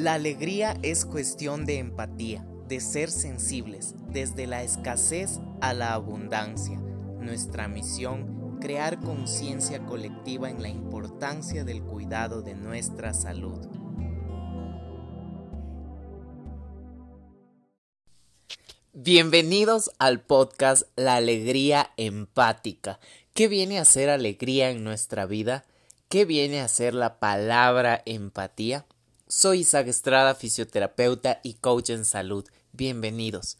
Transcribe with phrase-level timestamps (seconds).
[0.00, 6.78] La alegría es cuestión de empatía, de ser sensibles, desde la escasez a la abundancia.
[6.78, 13.58] Nuestra misión, crear conciencia colectiva en la importancia del cuidado de nuestra salud.
[18.94, 23.00] Bienvenidos al podcast La Alegría Empática.
[23.34, 25.66] ¿Qué viene a ser alegría en nuestra vida?
[26.08, 28.86] ¿Qué viene a ser la palabra empatía?
[29.30, 32.44] Soy Isaac Estrada, fisioterapeuta y coach en salud.
[32.72, 33.58] Bienvenidos.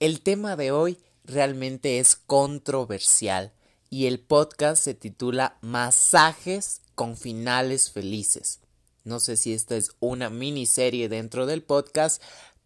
[0.00, 3.52] El tema de hoy realmente es controversial
[3.90, 8.60] y el podcast se titula Masajes con finales felices.
[9.04, 12.22] No sé si esta es una miniserie dentro del podcast,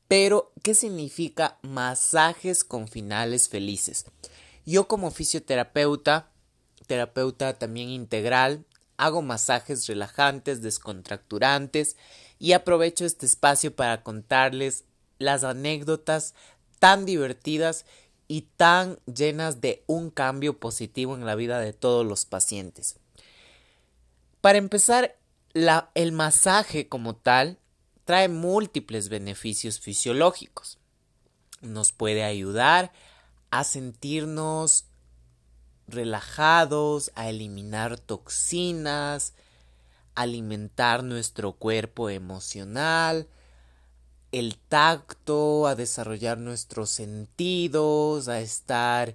[0.06, 4.04] pero ¿qué significa masajes con finales felices?
[4.64, 6.30] Yo como fisioterapeuta,
[6.86, 8.64] terapeuta también integral,
[8.98, 11.96] hago masajes relajantes, descontracturantes
[12.38, 14.84] y aprovecho este espacio para contarles
[15.18, 16.34] las anécdotas
[16.78, 17.86] tan divertidas
[18.28, 22.96] y tan llenas de un cambio positivo en la vida de todos los pacientes.
[24.40, 25.16] Para empezar,
[25.94, 27.58] el masaje como tal
[28.04, 30.78] trae múltiples beneficios fisiológicos.
[31.62, 32.92] Nos puede ayudar
[33.50, 34.84] a sentirnos
[35.88, 39.34] relajados, a eliminar toxinas,
[40.16, 43.28] alimentar nuestro cuerpo emocional,
[44.32, 49.14] el tacto, a desarrollar nuestros sentidos, a estar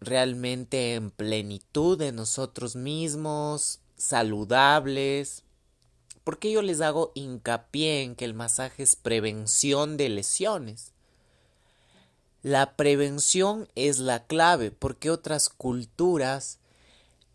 [0.00, 5.44] realmente en plenitud de nosotros mismos, saludables.
[6.24, 10.92] Porque yo les hago hincapié en que el masaje es prevención de lesiones.
[12.42, 16.58] La prevención es la clave porque otras culturas,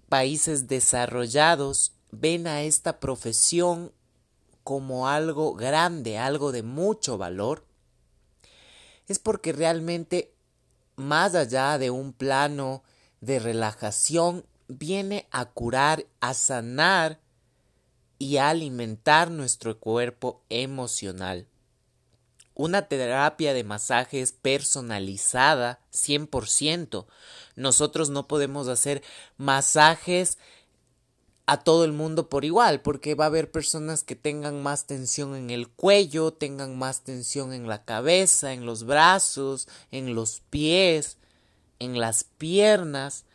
[0.09, 3.91] países desarrollados, ven a esta profesión
[4.63, 7.65] como algo grande, algo de mucho valor,
[9.07, 10.35] es porque realmente
[10.95, 12.83] más allá de un plano
[13.21, 17.19] de relajación, viene a curar, a sanar
[18.17, 21.47] y a alimentar nuestro cuerpo emocional.
[22.53, 27.05] Una terapia de masaje es personalizada 100%.
[27.57, 29.03] Nosotros no podemos hacer
[29.35, 30.37] masajes
[31.47, 35.35] a todo el mundo por igual, porque va a haber personas que tengan más tensión
[35.35, 41.17] en el cuello, tengan más tensión en la cabeza, en los brazos, en los pies,
[41.79, 43.25] en las piernas.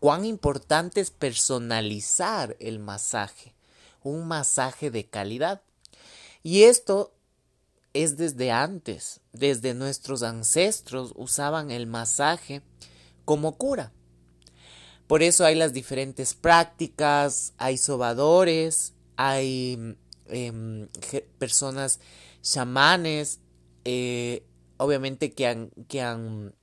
[0.00, 3.54] Cuán importante es personalizar el masaje,
[4.02, 5.62] un masaje de calidad.
[6.42, 7.14] Y esto
[7.94, 12.60] es desde antes, desde nuestros ancestros usaban el masaje
[13.24, 13.92] como cura.
[15.06, 19.96] Por eso hay las diferentes prácticas, hay sobadores, hay
[20.26, 20.88] em,
[21.38, 22.00] personas
[22.42, 23.40] chamanes,
[23.84, 24.44] eh,
[24.78, 26.54] obviamente que han, que han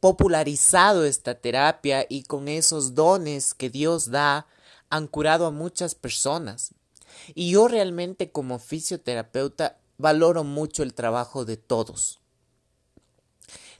[0.00, 4.46] popularizado esta terapia y con esos dones que Dios da
[4.90, 6.74] han curado a muchas personas.
[7.34, 12.20] Y yo realmente como fisioterapeuta valoro mucho el trabajo de todos.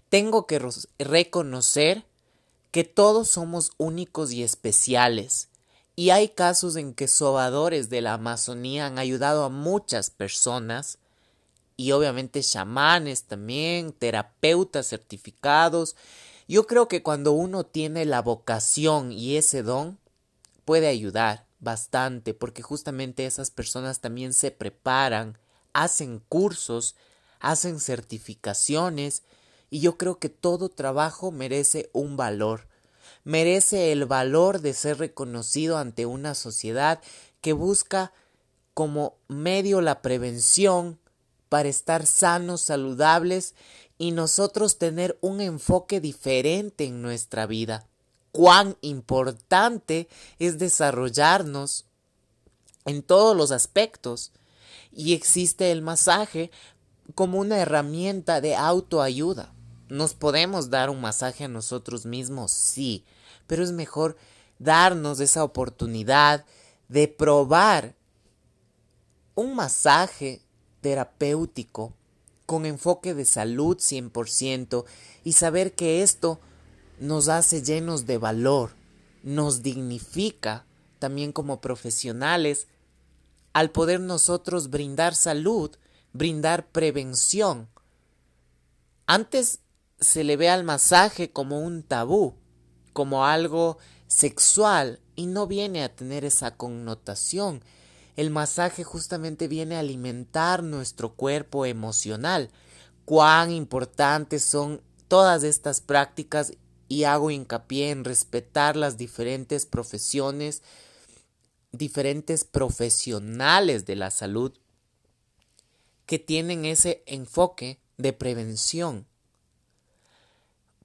[0.09, 0.61] Tengo que
[0.99, 2.05] reconocer
[2.71, 5.49] que todos somos únicos y especiales,
[5.97, 10.99] y hay casos en que sobadores de la Amazonía han ayudado a muchas personas,
[11.77, 15.97] y obviamente chamanes también, terapeutas certificados.
[16.49, 19.99] Yo creo que cuando uno tiene la vocación y ese don,
[20.65, 25.39] puede ayudar bastante, porque justamente esas personas también se preparan,
[25.73, 26.97] hacen cursos,
[27.41, 29.23] hacen certificaciones,
[29.71, 32.67] y yo creo que todo trabajo merece un valor,
[33.25, 37.01] merece el valor de ser reconocido ante una sociedad
[37.41, 38.13] que busca
[38.75, 40.99] como medio la prevención
[41.49, 43.55] para estar sanos, saludables
[43.99, 47.87] y nosotros tener un enfoque diferente en nuestra vida.
[48.31, 50.09] Cuán importante
[50.39, 51.87] es desarrollarnos
[52.85, 54.33] en todos los aspectos.
[54.93, 56.51] Y existe el masaje
[57.15, 59.53] como una herramienta de autoayuda.
[59.89, 62.53] ¿Nos podemos dar un masaje a nosotros mismos?
[62.53, 63.05] Sí,
[63.47, 64.17] pero es mejor
[64.59, 66.45] darnos esa oportunidad
[66.89, 67.95] de probar
[69.35, 70.43] un masaje
[70.81, 71.95] terapéutico
[72.45, 74.85] con enfoque de salud 100%
[75.25, 76.41] y saber que esto
[76.99, 78.71] nos hace llenos de valor,
[79.23, 80.65] nos dignifica
[80.99, 82.67] también como profesionales
[83.53, 85.71] al poder nosotros brindar salud,
[86.13, 87.69] brindar prevención.
[89.07, 89.61] Antes
[90.01, 92.35] se le ve al masaje como un tabú,
[92.93, 97.63] como algo sexual, y no viene a tener esa connotación.
[98.15, 102.51] El masaje justamente viene a alimentar nuestro cuerpo emocional.
[103.05, 106.53] Cuán importantes son todas estas prácticas
[106.87, 110.63] y hago hincapié en respetar las diferentes profesiones,
[111.73, 114.53] diferentes profesionales de la salud
[116.07, 119.08] que tienen ese enfoque de prevención.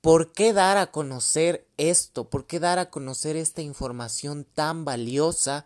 [0.04, 2.30] ¿Por qué dar a conocer esto?
[2.30, 5.66] ¿Por qué dar a conocer esta información tan valiosa?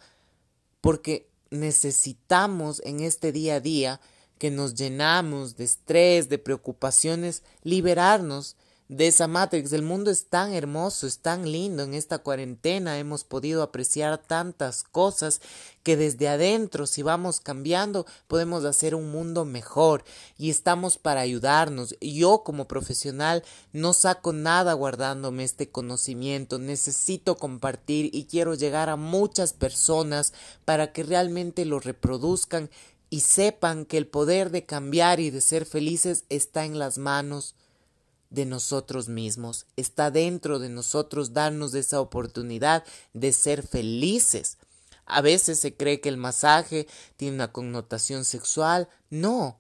[0.80, 4.00] Porque necesitamos en este día a día
[4.38, 8.56] que nos llenamos de estrés, de preocupaciones, liberarnos
[8.90, 9.74] de esa Matrix.
[9.74, 11.84] El mundo es tan hermoso, es tan lindo.
[11.84, 15.42] En esta cuarentena hemos podido apreciar tantas cosas
[15.84, 20.04] que desde adentro, si vamos cambiando, podemos hacer un mundo mejor
[20.38, 21.96] y estamos para ayudarnos.
[22.00, 23.44] Yo como profesional
[23.74, 26.60] no saco nada guardándome este conocimiento.
[26.60, 30.34] Necesito compartir y quiero llegar a muchas personas
[30.66, 32.70] para que realmente lo reproduzcan
[33.10, 37.56] y sepan que el poder de cambiar y de ser felices está en las manos
[38.30, 42.84] de nosotros mismos, está dentro de nosotros darnos esa oportunidad
[43.14, 44.58] de ser felices.
[45.06, 48.90] A veces se cree que el masaje tiene una connotación sexual.
[49.10, 49.60] No.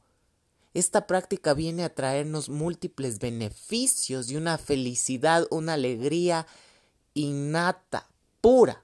[0.73, 6.45] Esta práctica viene a traernos múltiples beneficios y una felicidad, una alegría
[7.13, 8.09] innata,
[8.41, 8.83] pura.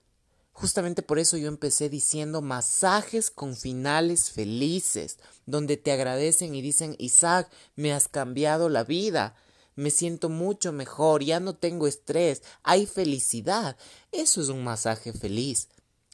[0.53, 6.95] Justamente por eso yo empecé diciendo masajes con finales felices, donde te agradecen y dicen,
[6.99, 9.35] Isaac, me has cambiado la vida
[9.75, 13.77] me siento mucho mejor, ya no tengo estrés, hay felicidad.
[14.11, 15.69] Eso es un masaje feliz.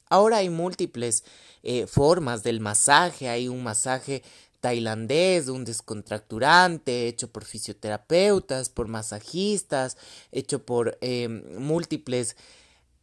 [0.10, 1.24] Ahora hay múltiples
[1.62, 4.24] eh, formas del masaje, hay un masaje
[4.60, 9.98] tailandés, un descontracturante, hecho por fisioterapeutas, por masajistas,
[10.32, 12.36] hecho por em, múltiples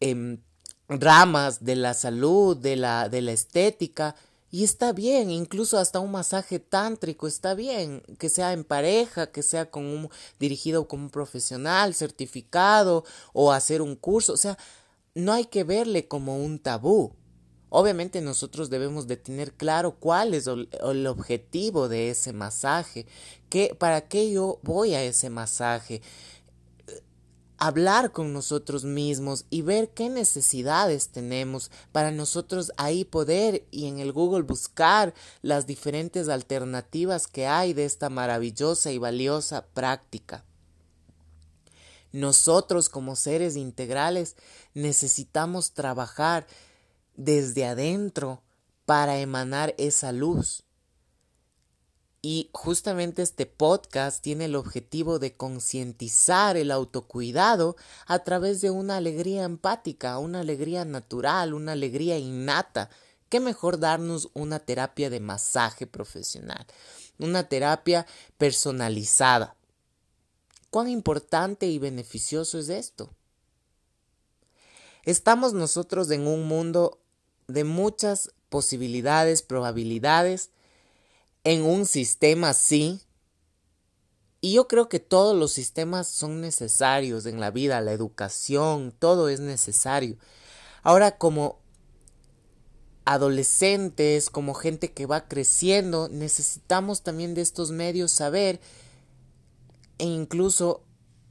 [0.01, 0.39] em,
[0.89, 4.17] ramas de la salud, de la, de la estética.
[4.51, 9.43] Y está bien, incluso hasta un masaje tántrico está bien, que sea en pareja, que
[9.43, 10.09] sea con un,
[10.39, 14.57] dirigido como un profesional certificado o hacer un curso, o sea,
[15.15, 17.13] no hay que verle como un tabú.
[17.69, 23.07] Obviamente nosotros debemos de tener claro cuál es el objetivo de ese masaje,
[23.51, 26.01] que, para qué yo voy a ese masaje,
[27.59, 33.99] hablar con nosotros mismos y ver qué necesidades tenemos para nosotros ahí poder y en
[33.99, 40.45] el Google buscar las diferentes alternativas que hay de esta maravillosa y valiosa práctica.
[42.13, 44.37] Nosotros como seres integrales
[44.75, 46.47] necesitamos trabajar
[47.15, 48.43] desde adentro
[48.85, 50.66] para emanar esa luz
[52.23, 57.77] y justamente este podcast tiene el objetivo de concientizar el autocuidado
[58.07, 62.91] a través de una alegría empática, una alegría natural, una alegría innata.
[63.29, 66.67] ¿Qué mejor darnos una terapia de masaje profesional?
[67.19, 68.07] Una terapia
[68.39, 69.57] personalizada.
[70.71, 73.11] ¿Cuán importante y beneficioso es esto?
[75.05, 76.99] Estamos nosotros en un mundo
[77.47, 80.51] de muchas posibilidades, probabilidades,
[81.47, 83.01] en un sistema así.
[84.41, 89.29] Y yo creo que todos los sistemas son necesarios en la vida, la educación, todo
[89.29, 90.17] es necesario.
[90.83, 91.61] Ahora como
[93.05, 98.61] adolescentes, como gente que va creciendo, necesitamos también de estos medios saber
[99.99, 100.83] e incluso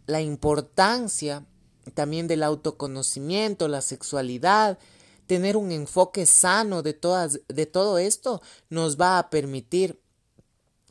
[0.07, 1.45] la importancia
[1.93, 4.79] también del autoconocimiento, la sexualidad,
[5.27, 10.04] tener un enfoque sano de todas de todo esto nos va a permitir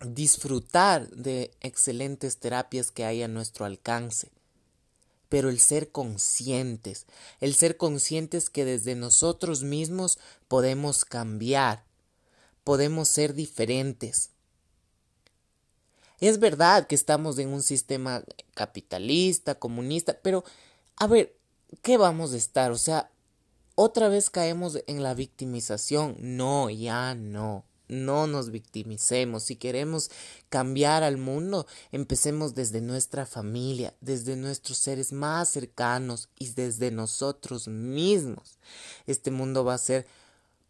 [0.03, 4.31] disfrutar de excelentes terapias que hay a nuestro alcance.
[5.29, 7.07] Pero el ser conscientes,
[7.41, 11.85] el ser conscientes que desde nosotros mismos podemos cambiar,
[12.63, 14.31] podemos ser diferentes.
[16.21, 18.23] Es verdad que estamos en un sistema
[18.55, 20.45] capitalista, comunista, pero
[20.97, 21.37] a ver,
[21.83, 22.71] ¿qué vamos a estar?
[22.71, 23.11] O sea,
[23.75, 26.17] otra vez caemos en la victimización.
[26.21, 27.65] No, ya no.
[27.89, 29.43] No nos victimicemos.
[29.43, 30.11] Si queremos
[30.49, 37.69] cambiar al mundo, empecemos desde nuestra familia, desde nuestros seres más cercanos y desde nosotros
[37.69, 38.59] mismos.
[39.07, 40.07] Este mundo va a ser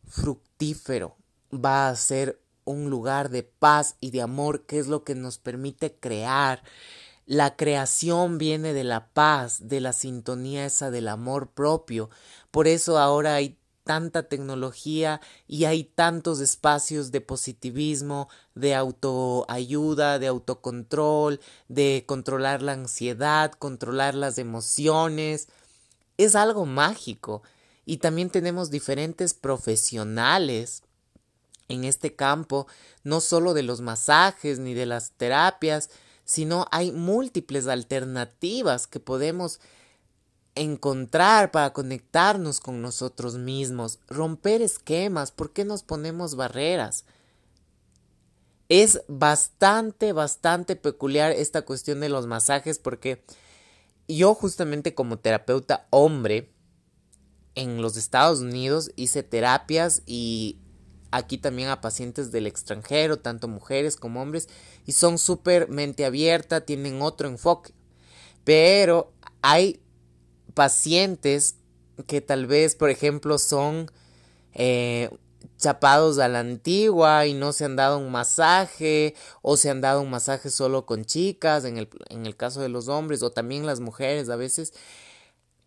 [0.08, 1.16] fructífero,
[1.52, 5.38] va a ser un lugar de paz y de amor, que es lo que nos
[5.38, 6.62] permite crear.
[7.26, 12.10] La creación viene de la paz, de la sintonía esa del amor propio.
[12.50, 20.26] Por eso ahora hay tanta tecnología y hay tantos espacios de positivismo, de autoayuda, de
[20.26, 25.48] autocontrol, de controlar la ansiedad, controlar las emociones.
[26.16, 27.42] Es algo mágico.
[27.86, 30.82] Y también tenemos diferentes profesionales
[31.68, 32.66] en este campo,
[33.02, 35.90] no solo de los masajes ni de las terapias,
[36.24, 39.60] sino hay múltiples alternativas que podemos
[40.54, 47.04] encontrar para conectarnos con nosotros mismos, romper esquemas, ¿por qué nos ponemos barreras?
[48.68, 53.24] Es bastante, bastante peculiar esta cuestión de los masajes porque
[54.08, 56.52] yo justamente como terapeuta hombre
[57.54, 60.58] en los Estados Unidos hice terapias y
[61.10, 64.48] aquí también a pacientes del extranjero, tanto mujeres como hombres,
[64.84, 67.72] y son súper mente abierta, tienen otro enfoque.
[68.42, 69.80] Pero hay
[70.54, 71.56] pacientes
[72.06, 73.90] que tal vez, por ejemplo, son
[74.52, 75.10] eh,
[75.58, 80.00] chapados a la antigua y no se han dado un masaje o se han dado
[80.00, 83.66] un masaje solo con chicas en el, en el caso de los hombres o también
[83.66, 84.72] las mujeres a veces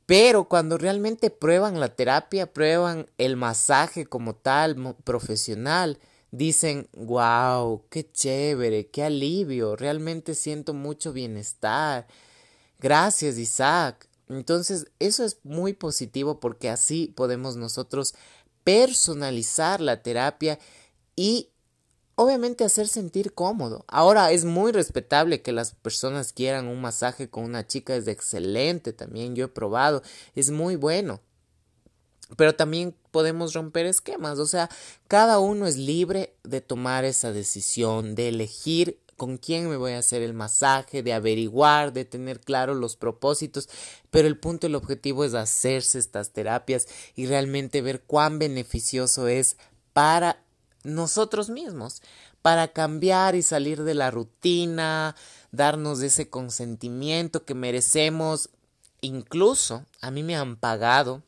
[0.07, 5.99] pero cuando realmente prueban la terapia, prueban el masaje como tal, profesional,
[6.31, 12.07] dicen, wow, qué chévere, qué alivio, realmente siento mucho bienestar.
[12.79, 14.06] Gracias, Isaac.
[14.29, 18.13] Entonces, eso es muy positivo porque así podemos nosotros
[18.63, 20.59] personalizar la terapia
[21.15, 21.49] y
[22.15, 23.85] obviamente hacer sentir cómodo.
[23.87, 28.91] Ahora es muy respetable que las personas quieran un masaje con una chica, es excelente
[28.91, 30.01] también, yo he probado,
[30.35, 31.21] es muy bueno.
[32.35, 34.69] Pero también podemos romper esquemas, o sea,
[35.07, 39.99] cada uno es libre de tomar esa decisión, de elegir con quién me voy a
[39.99, 43.67] hacer el masaje, de averiguar, de tener claro los propósitos,
[44.09, 49.57] pero el punto, el objetivo es hacerse estas terapias y realmente ver cuán beneficioso es
[49.93, 50.41] para
[50.83, 52.01] nosotros mismos
[52.47, 55.17] para cambiar y salir de la rutina,
[55.51, 58.51] darnos ese consentimiento que merecemos.
[59.01, 61.23] Incluso a mí me han pagado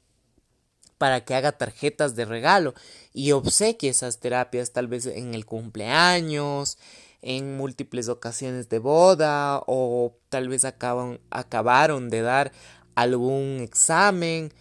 [0.98, 2.74] para que haga tarjetas de regalo
[3.14, 6.78] y obsequie esas terapias tal vez en el cumpleaños,
[7.22, 12.52] en múltiples ocasiones de boda o tal vez acaban, acabaron de dar
[12.96, 14.54] algún examen.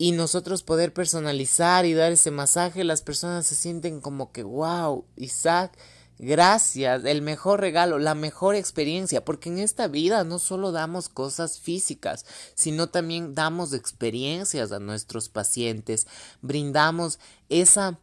[0.00, 5.04] Y nosotros poder personalizar y dar ese masaje, las personas se sienten como que, wow,
[5.16, 5.76] Isaac,
[6.18, 11.58] gracias, el mejor regalo, la mejor experiencia, porque en esta vida no solo damos cosas
[11.58, 16.06] físicas, sino también damos experiencias a nuestros pacientes,
[16.42, 17.98] brindamos esa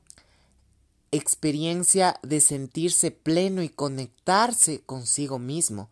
[1.15, 5.89] experiencia de sentirse pleno y conectarse consigo mismo.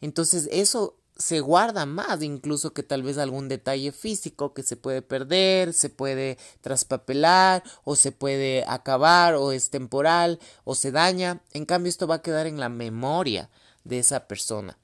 [0.00, 5.02] Entonces eso se guarda más incluso que tal vez algún detalle físico que se puede
[5.02, 11.42] perder, se puede traspapelar o se puede acabar o es temporal o se daña.
[11.52, 13.50] En cambio esto va a quedar en la memoria
[13.84, 14.78] de esa persona.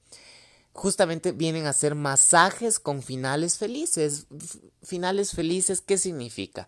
[0.77, 4.27] Justamente vienen a ser masajes con finales felices.
[4.83, 6.67] Finales felices, ¿qué significa?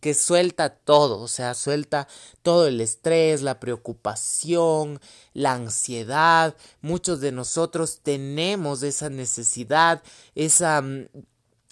[0.00, 2.08] que suelta todo, o sea, suelta
[2.40, 4.98] todo el estrés, la preocupación,
[5.34, 6.56] la ansiedad.
[6.80, 10.02] Muchos de nosotros tenemos esa necesidad,
[10.34, 11.08] esa mm,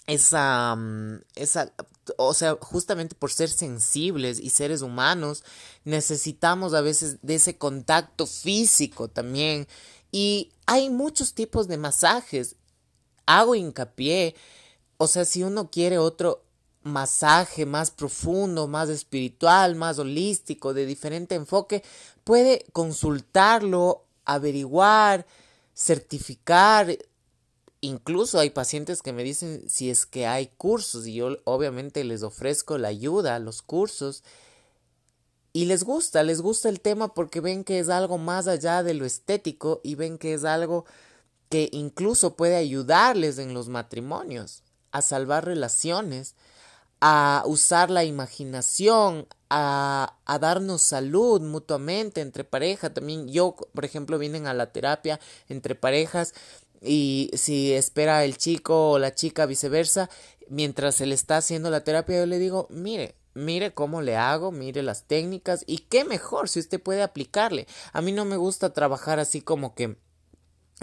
[0.05, 1.73] esa mm, esa
[2.17, 5.43] o sea, justamente por ser sensibles y seres humanos,
[5.83, 9.67] necesitamos a veces de ese contacto físico también.
[10.11, 12.55] Y hay muchos tipos de masajes.
[13.25, 14.35] Hago hincapié,
[14.97, 16.43] o sea, si uno quiere otro
[16.83, 21.83] masaje más profundo, más espiritual, más holístico, de diferente enfoque,
[22.23, 25.25] puede consultarlo, averiguar,
[25.73, 26.97] certificar.
[27.81, 32.23] Incluso hay pacientes que me dicen si es que hay cursos y yo obviamente les
[32.23, 34.23] ofrezco la ayuda, los cursos.
[35.51, 38.93] Y les gusta, les gusta el tema porque ven que es algo más allá de
[38.93, 40.85] lo estético y ven que es algo
[41.49, 46.35] que incluso puede ayudarles en los matrimonios, a salvar relaciones
[47.01, 52.93] a usar la imaginación, a, a, darnos salud mutuamente entre pareja.
[52.93, 56.33] También yo, por ejemplo, vienen a la terapia entre parejas
[56.81, 60.09] y si espera el chico o la chica viceversa,
[60.49, 64.51] mientras se le está haciendo la terapia, yo le digo, mire, mire cómo le hago,
[64.51, 67.67] mire las técnicas y qué mejor si usted puede aplicarle.
[67.93, 69.97] A mí no me gusta trabajar así como que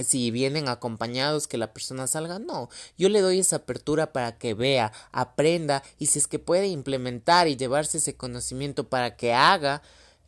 [0.05, 4.55] si vienen acompañados que la persona salga, no, yo le doy esa apertura para que
[4.55, 9.83] vea, aprenda y si es que puede implementar y llevarse ese conocimiento para que haga,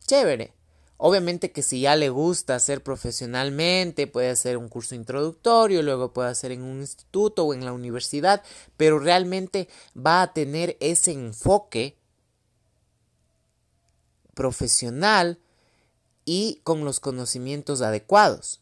[0.07, 0.55] chévere.
[1.01, 6.31] Obviamente que si ya le gusta hacer profesionalmente, puede hacer un curso introductorio, luego puede
[6.31, 8.43] hacer en un instituto o en la universidad,
[8.77, 11.97] pero realmente va a tener ese enfoque
[14.39, 15.41] profesional
[16.25, 18.61] y con los conocimientos adecuados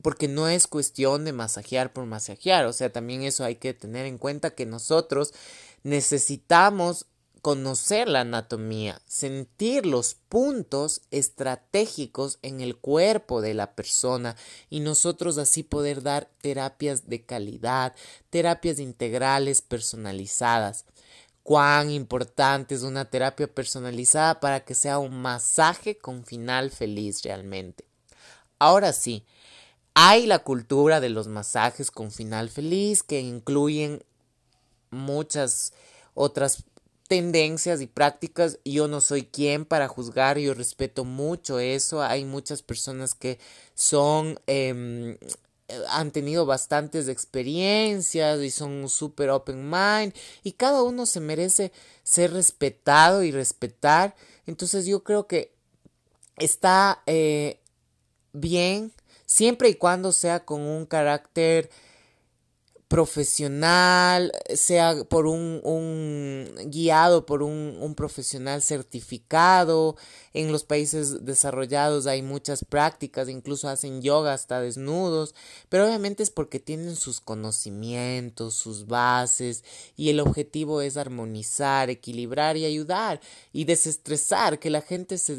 [0.00, 4.06] porque no es cuestión de masajear por masajear, o sea, también eso hay que tener
[4.06, 5.34] en cuenta que nosotros
[5.82, 7.06] necesitamos
[7.42, 14.36] conocer la anatomía, sentir los puntos estratégicos en el cuerpo de la persona
[14.70, 17.92] y nosotros así poder dar terapias de calidad,
[18.30, 20.84] terapias integrales personalizadas.
[21.48, 27.86] Cuán importante es una terapia personalizada para que sea un masaje con final feliz realmente.
[28.58, 29.24] Ahora sí,
[29.94, 34.04] hay la cultura de los masajes con final feliz que incluyen
[34.90, 35.72] muchas
[36.12, 36.64] otras
[37.08, 38.58] tendencias y prácticas.
[38.66, 42.02] Yo no soy quien para juzgar, yo respeto mucho eso.
[42.02, 43.38] Hay muchas personas que
[43.72, 45.16] son, em,
[45.90, 51.72] han tenido bastantes experiencias y son súper open mind y cada uno se merece
[52.02, 54.14] ser respetado y respetar.
[54.46, 55.52] Entonces yo creo que
[56.36, 57.60] está eh,
[58.32, 58.92] bien
[59.26, 61.70] siempre y cuando sea con un carácter
[62.88, 69.96] profesional, sea por un, un guiado por un, un, profesional certificado.
[70.32, 75.34] En los países desarrollados hay muchas prácticas, incluso hacen yoga hasta desnudos,
[75.68, 79.64] pero obviamente es porque tienen sus conocimientos, sus bases,
[79.94, 83.20] y el objetivo es armonizar, equilibrar y ayudar
[83.52, 85.36] y desestresar, que la gente se,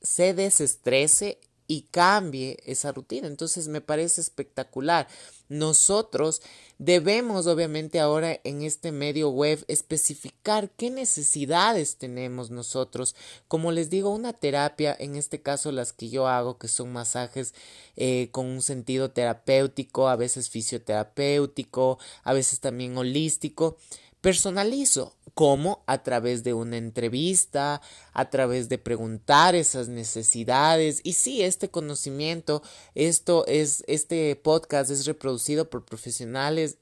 [0.00, 3.28] se desestrese y cambie esa rutina.
[3.28, 5.06] Entonces me parece espectacular.
[5.48, 6.42] Nosotros
[6.78, 13.14] debemos obviamente ahora en este medio web especificar qué necesidades tenemos nosotros.
[13.48, 17.54] Como les digo, una terapia, en este caso las que yo hago, que son masajes
[17.96, 23.76] eh, con un sentido terapéutico, a veces fisioterapéutico, a veces también holístico
[24.20, 25.14] personalizo.
[25.38, 25.84] ¿Cómo?
[25.86, 27.80] A través de una entrevista,
[28.12, 31.00] a través de preguntar esas necesidades.
[31.04, 32.60] Y sí, este conocimiento,
[32.96, 36.78] esto es, este podcast es reproducido por profesionales.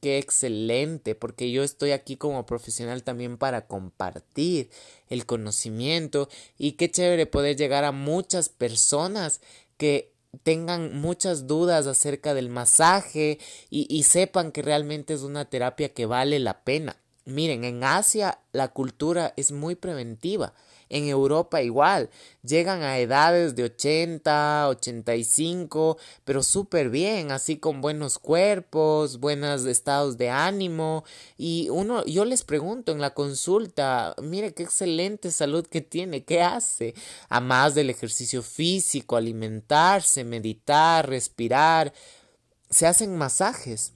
[0.00, 4.70] Qué excelente, porque yo estoy aquí como profesional también para compartir
[5.10, 9.42] el conocimiento y qué chévere poder llegar a muchas personas
[9.76, 13.38] que tengan muchas dudas acerca del masaje
[13.68, 16.96] y, y, sepan que realmente es una terapia que vale la pena.
[17.28, 20.54] Miren, en Asia la cultura es muy preventiva.
[20.88, 22.08] En Europa igual,
[22.42, 30.16] llegan a edades de 80, 85, pero súper bien, así con buenos cuerpos, buenos estados
[30.16, 31.04] de ánimo.
[31.36, 36.40] Y uno, yo les pregunto en la consulta, mire qué excelente salud que tiene, ¿qué
[36.40, 36.94] hace?
[37.28, 41.92] A más del ejercicio físico, alimentarse, meditar, respirar,
[42.70, 43.92] se hacen masajes.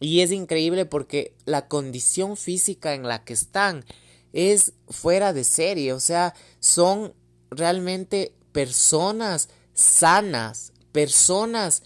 [0.00, 3.84] Y es increíble porque la condición física en la que están
[4.32, 7.14] es fuera de serie, o sea, son
[7.50, 11.82] realmente personas sanas, personas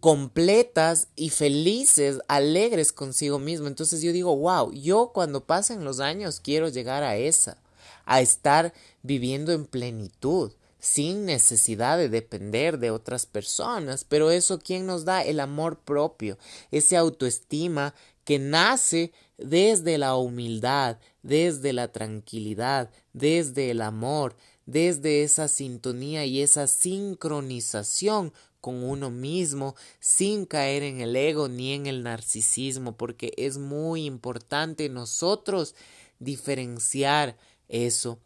[0.00, 3.66] completas y felices, alegres consigo mismo.
[3.66, 7.58] Entonces yo digo, wow, yo cuando pasen los años quiero llegar a esa,
[8.06, 14.04] a estar viviendo en plenitud, sin necesidad de depender de otras personas.
[14.04, 15.22] Pero eso, ¿quién nos da?
[15.22, 16.38] El amor propio,
[16.70, 25.48] ese autoestima que nace desde la humildad, desde la tranquilidad, desde el amor, desde esa
[25.48, 32.02] sintonía y esa sincronización con uno mismo sin caer en el ego ni en el
[32.02, 35.74] narcisismo porque es muy importante nosotros
[36.18, 37.36] diferenciar
[37.68, 38.18] eso.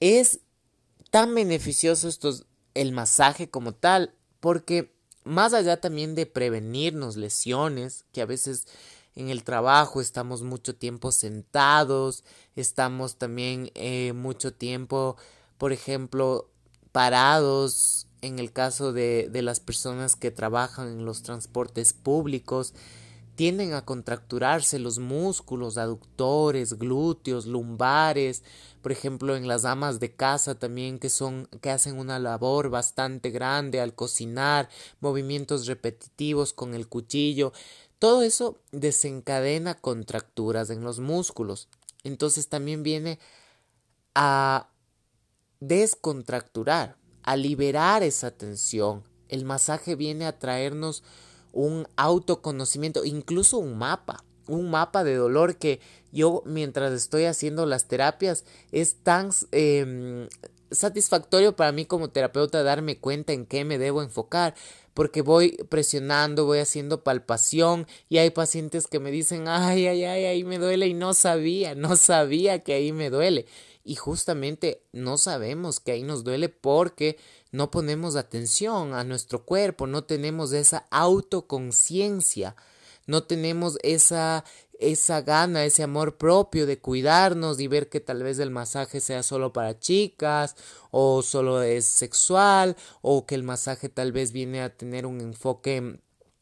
[0.00, 0.40] Es
[1.10, 2.34] tan beneficioso esto,
[2.74, 4.94] el masaje como tal porque
[5.24, 8.66] más allá también de prevenirnos lesiones que a veces
[9.14, 12.22] en el trabajo, estamos mucho tiempo sentados,
[12.54, 15.16] estamos también eh, mucho tiempo,
[15.58, 16.48] por ejemplo,
[16.92, 22.74] parados en el caso de, de las personas que trabajan en los transportes públicos,
[23.38, 28.42] tienden a contracturarse los músculos aductores, glúteos, lumbares,
[28.82, 33.30] por ejemplo en las amas de casa también que son que hacen una labor bastante
[33.30, 37.52] grande al cocinar, movimientos repetitivos con el cuchillo,
[38.00, 41.68] todo eso desencadena contracturas en los músculos.
[42.02, 43.20] Entonces también viene
[44.16, 44.68] a
[45.60, 49.04] descontracturar, a liberar esa tensión.
[49.28, 51.04] El masaje viene a traernos
[51.52, 55.80] un autoconocimiento, incluso un mapa, un mapa de dolor que
[56.12, 60.28] yo mientras estoy haciendo las terapias es tan em,
[60.70, 64.54] satisfactorio para mí como terapeuta darme cuenta en qué me debo enfocar,
[64.94, 70.24] porque voy presionando, voy haciendo palpación y hay pacientes que me dicen, ay, ay, ay,
[70.24, 73.46] ahí me duele y no sabía, no sabía que ahí me duele.
[73.88, 77.16] Y justamente no sabemos que ahí nos duele porque
[77.52, 82.54] no ponemos atención a nuestro cuerpo, no tenemos esa autoconciencia,
[83.06, 84.44] no tenemos esa
[84.78, 89.22] esa gana, ese amor propio de cuidarnos y ver que tal vez el masaje sea
[89.22, 90.54] solo para chicas
[90.90, 95.98] o solo es sexual o que el masaje tal vez viene a tener un enfoque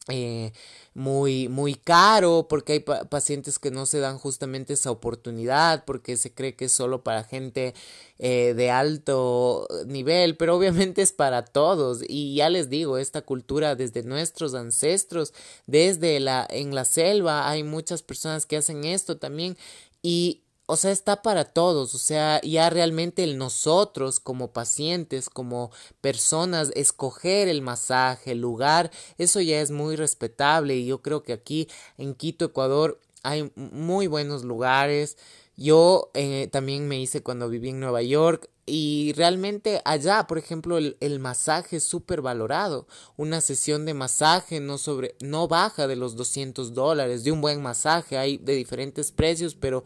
[0.09, 0.53] eh,
[0.93, 6.33] muy, muy caro porque hay pacientes que no se dan justamente esa oportunidad porque se
[6.33, 7.73] cree que es solo para gente
[8.19, 12.01] eh, de alto nivel pero obviamente es para todos.
[12.07, 15.33] Y ya les digo esta cultura desde nuestros ancestros
[15.65, 19.57] desde la en la selva hay muchas personas que hacen esto también.
[20.01, 25.71] Y o sea, está para todos, o sea, ya realmente el nosotros como pacientes, como
[26.01, 31.31] personas, escoger el masaje, el lugar, eso ya es muy respetable y yo creo que
[31.31, 35.17] aquí en Quito, Ecuador, hay muy buenos lugares.
[35.55, 40.77] Yo eh, también me hice cuando viví en Nueva York y realmente allá, por ejemplo,
[40.77, 42.87] el, el masaje es súper valorado.
[43.15, 47.61] Una sesión de masaje no, sobre, no baja de los 200 dólares, de un buen
[47.61, 49.83] masaje, hay de diferentes precios, pero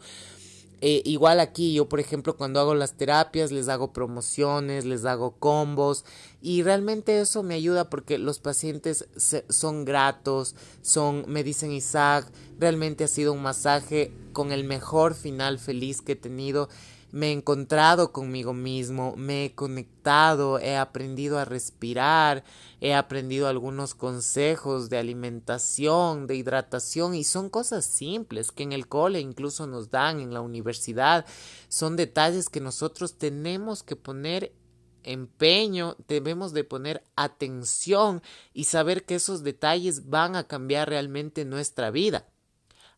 [0.84, 5.36] eh, igual aquí yo, por ejemplo, cuando hago las terapias, les hago promociones, les hago
[5.38, 6.04] combos
[6.40, 9.06] y realmente eso me ayuda porque los pacientes
[9.48, 12.26] son gratos, son, me dicen Isaac,
[12.58, 16.68] realmente ha sido un masaje con el mejor final feliz que he tenido
[17.12, 22.42] me he encontrado conmigo mismo, me he conectado, he aprendido a respirar,
[22.80, 28.88] he aprendido algunos consejos de alimentación, de hidratación y son cosas simples que en el
[28.88, 31.26] cole incluso nos dan en la universidad,
[31.68, 34.54] son detalles que nosotros tenemos que poner
[35.02, 38.22] empeño, debemos de poner atención
[38.54, 42.31] y saber que esos detalles van a cambiar realmente nuestra vida.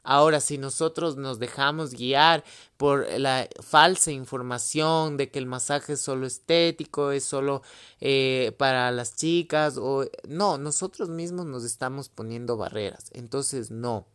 [0.04, 2.44] Ahora, si nosotros nos dejamos guiar
[2.76, 7.62] por la falsa información de que el masaje es solo estético, es solo
[8.00, 13.10] eh, para las chicas, o no, nosotros mismos nos estamos poniendo barreras.
[13.14, 14.06] Entonces, no.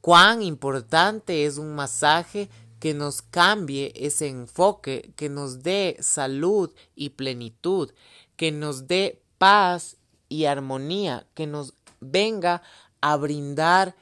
[0.00, 2.48] Cuán importante es un masaje
[2.80, 7.92] que nos cambie ese enfoque, que nos dé salud y plenitud,
[8.36, 9.98] que nos dé paz
[10.30, 12.62] y armonía, que nos venga
[13.02, 13.94] a brindar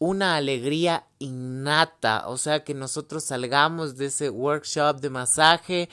[0.00, 5.88] una alegría innata, o sea, que nosotros salgamos de ese workshop de masaje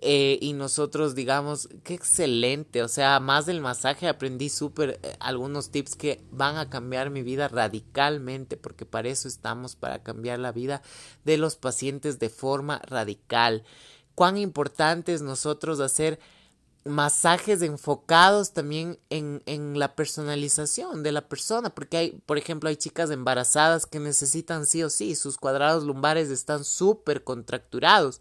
[0.00, 5.70] eh, y nosotros digamos, qué excelente, o sea, más del masaje aprendí súper eh, algunos
[5.72, 10.52] tips que van a cambiar mi vida radicalmente, porque para eso estamos, para cambiar la
[10.52, 10.80] vida
[11.24, 13.64] de los pacientes de forma radical.
[14.14, 16.20] Cuán importante es nosotros hacer
[16.84, 22.76] masajes enfocados también en, en, la personalización de la persona, porque hay, por ejemplo, hay
[22.76, 28.20] chicas embarazadas que necesitan sí o sí, sus cuadrados lumbares están súper contracturados.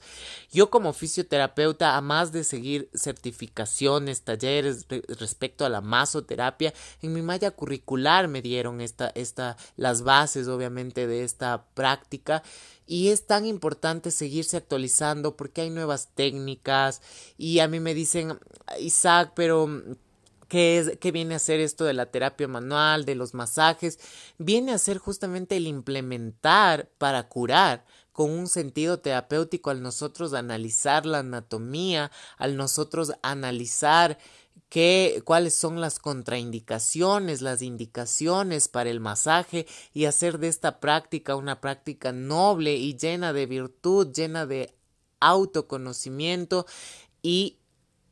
[0.52, 4.86] Yo como fisioterapeuta, a más de seguir certificaciones, talleres
[5.20, 11.08] respecto a la masoterapia, en mi malla curricular me dieron esta, esta, las bases obviamente
[11.08, 12.43] de esta práctica
[12.88, 17.02] y es tan importante seguirse actualizando porque hay nuevas técnicas
[17.38, 18.39] y a mí me dicen,
[18.80, 19.69] Isaac, pero
[20.47, 24.00] ¿Qué, es, ¿Qué viene a ser esto de la terapia manual, de los masajes?
[24.38, 31.06] Viene a ser justamente el implementar para curar con un sentido terapéutico al nosotros analizar
[31.06, 34.17] la anatomía, al nosotros analizar
[34.70, 41.36] qué, cuáles son las contraindicaciones, las indicaciones para el masaje y hacer de esta práctica
[41.36, 44.74] una práctica noble y llena de virtud, llena de
[45.20, 46.65] autoconocimiento
[47.22, 47.58] y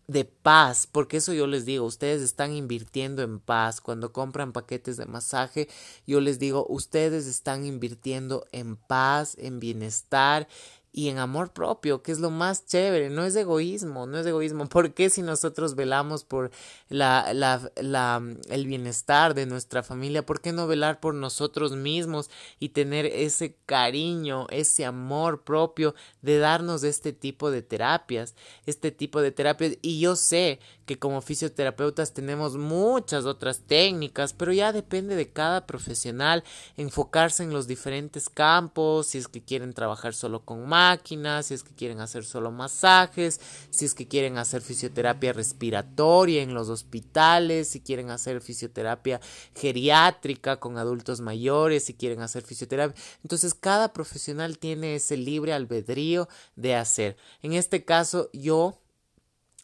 [0.08, 3.82] de paz, porque eso yo les digo, ustedes están invirtiendo en paz.
[3.82, 5.68] Cuando compran paquetes de masaje,
[6.06, 10.48] yo les digo, ustedes están invirtiendo en paz, en bienestar
[10.96, 14.66] y en amor propio, que es lo más chévere, no es egoísmo, no es egoísmo.
[14.70, 16.52] ¿Por qué si nosotros velamos por
[16.88, 22.30] la, la, el bienestar de nuestra familia, por qué no velar por nosotros mismos
[22.62, 28.34] y tener ese cariño, ese amor propio de darnos este tipo de terapias,
[28.66, 29.78] este tipo de terapias?
[29.82, 35.66] Y yo sé que como fisioterapeutas tenemos muchas otras técnicas, pero ya depende de cada
[35.66, 36.46] profesional
[36.78, 41.64] enfocarse en los diferentes campos, si es que quieren trabajar solo con máquinas, si es
[41.64, 47.70] que quieren hacer solo masajes, si es que quieren hacer fisioterapia respiratoria en los hospitales,
[47.70, 49.20] si quieren hacer fisioterapia
[49.56, 52.96] geriátrica con adultos mayores, si quieren hacer fisioterapia.
[53.24, 57.18] Entonces cada profesional tiene ese libre albedrío de hacer.
[57.42, 58.80] En este caso yo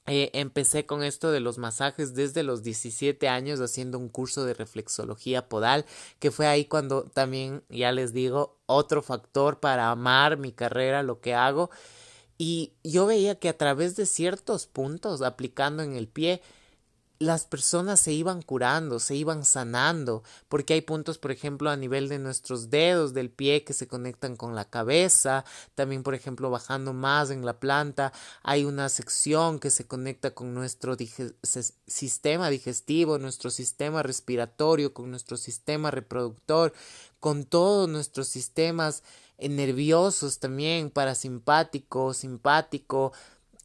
[0.07, 4.55] eh, empecé con esto de los masajes desde los 17 años haciendo un curso de
[4.55, 5.85] reflexología podal,
[6.19, 11.21] que fue ahí cuando también, ya les digo, otro factor para amar mi carrera, lo
[11.21, 11.69] que hago.
[12.37, 16.41] Y yo veía que a través de ciertos puntos, aplicando en el pie,
[17.21, 22.09] las personas se iban curando, se iban sanando, porque hay puntos, por ejemplo, a nivel
[22.09, 26.93] de nuestros dedos del pie que se conectan con la cabeza, también, por ejemplo, bajando
[26.93, 30.97] más en la planta, hay una sección que se conecta con nuestro
[31.85, 36.73] sistema digestivo, nuestro sistema respiratorio, con nuestro sistema reproductor,
[37.19, 39.03] con todos nuestros sistemas
[39.37, 43.13] nerviosos también, parasimpático, simpático,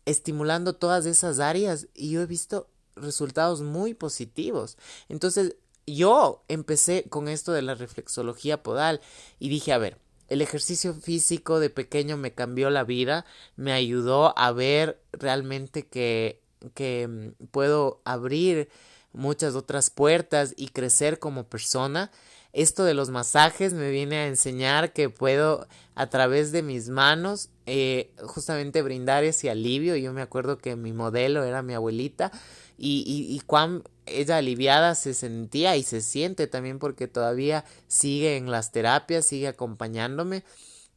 [0.05, 1.88] estimulando todas esas áreas.
[1.95, 4.76] Y yo he visto resultados muy positivos.
[5.09, 5.56] Entonces,
[5.87, 9.00] yo empecé con esto de la reflexología podal
[9.38, 14.37] y dije, a ver, el ejercicio físico de pequeño me cambió la vida, me ayudó
[14.37, 16.40] a ver realmente que,
[16.74, 18.68] que mm, puedo abrir
[19.12, 22.11] muchas otras puertas y crecer como persona.
[22.52, 27.50] Esto de los masajes me viene a enseñar que puedo a través de mis manos
[27.66, 29.94] eh, justamente brindar ese alivio.
[29.96, 32.32] Yo me acuerdo que mi modelo era mi abuelita
[32.77, 38.37] y, y, y cuán ella aliviada se sentía y se siente también porque todavía sigue
[38.37, 40.45] en las terapias, sigue acompañándome.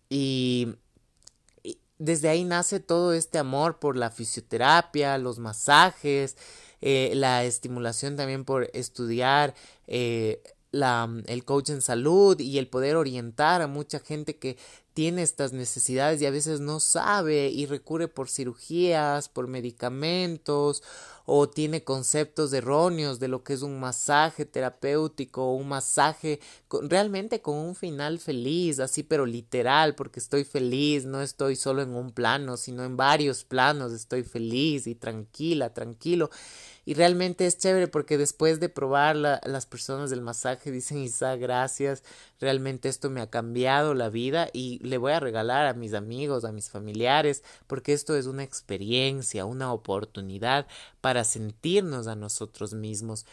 [0.09, 0.75] Y,
[1.99, 6.37] desde ahí nace todo este amor por la fisioterapia, los masajes,
[6.81, 9.53] eh, la estimulación también por estudiar
[9.85, 14.57] eh, la, el coach en salud y el poder orientar a mucha gente que
[14.99, 20.83] tiene estas necesidades y a veces no sabe y recurre por cirugías, por medicamentos
[21.23, 26.41] o tiene conceptos erróneos de lo que es un masaje terapéutico, un masaje
[26.81, 31.95] realmente con un final feliz, así pero literal, porque estoy feliz, no estoy solo en
[31.95, 36.29] un plano, sino en varios planos, estoy feliz y tranquila, tranquilo.
[36.89, 42.01] Y realmente es chévere porque después de probar las personas del masaje dicen, Isa, gracias,
[42.39, 46.45] realmente esto me ha cambiado la vida y le voy a regalar a mis amigos,
[46.45, 50.65] a mis familiares, porque esto es una experiencia, una oportunidad
[50.99, 53.27] para sentirnos a nosotros mismos.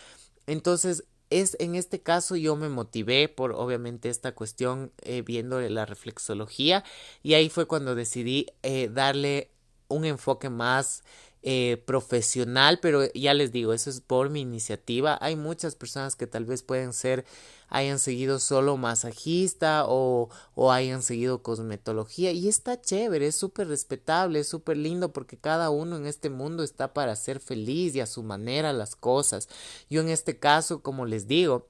[0.46, 5.86] Entonces, es en este caso yo me motivé por obviamente esta cuestión eh, viendo la
[5.86, 6.84] reflexología
[7.22, 9.50] y ahí fue cuando decidí eh, darle
[9.88, 11.04] un enfoque más
[11.48, 15.16] eh, profesional, pero ya les digo, eso es por mi iniciativa.
[15.20, 17.24] Hay muchas personas que tal vez pueden ser,
[17.68, 24.40] hayan seguido solo masajista o, o hayan seguido cosmetología y está chévere, es súper respetable,
[24.40, 28.06] es súper lindo porque cada uno en este mundo está para ser feliz y a
[28.06, 29.48] su manera las cosas.
[29.88, 31.68] Yo en este caso, como les digo,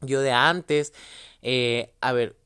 [0.00, 0.92] yo de antes,
[1.40, 2.36] eh, a ver,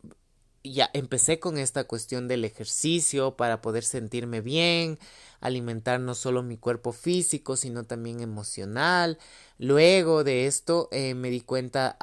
[0.64, 4.98] ya empecé con esta cuestión del ejercicio para poder sentirme bien,
[5.40, 9.18] alimentar no solo mi cuerpo físico, sino también emocional.
[9.58, 11.96] Luego de esto eh, me di cuenta,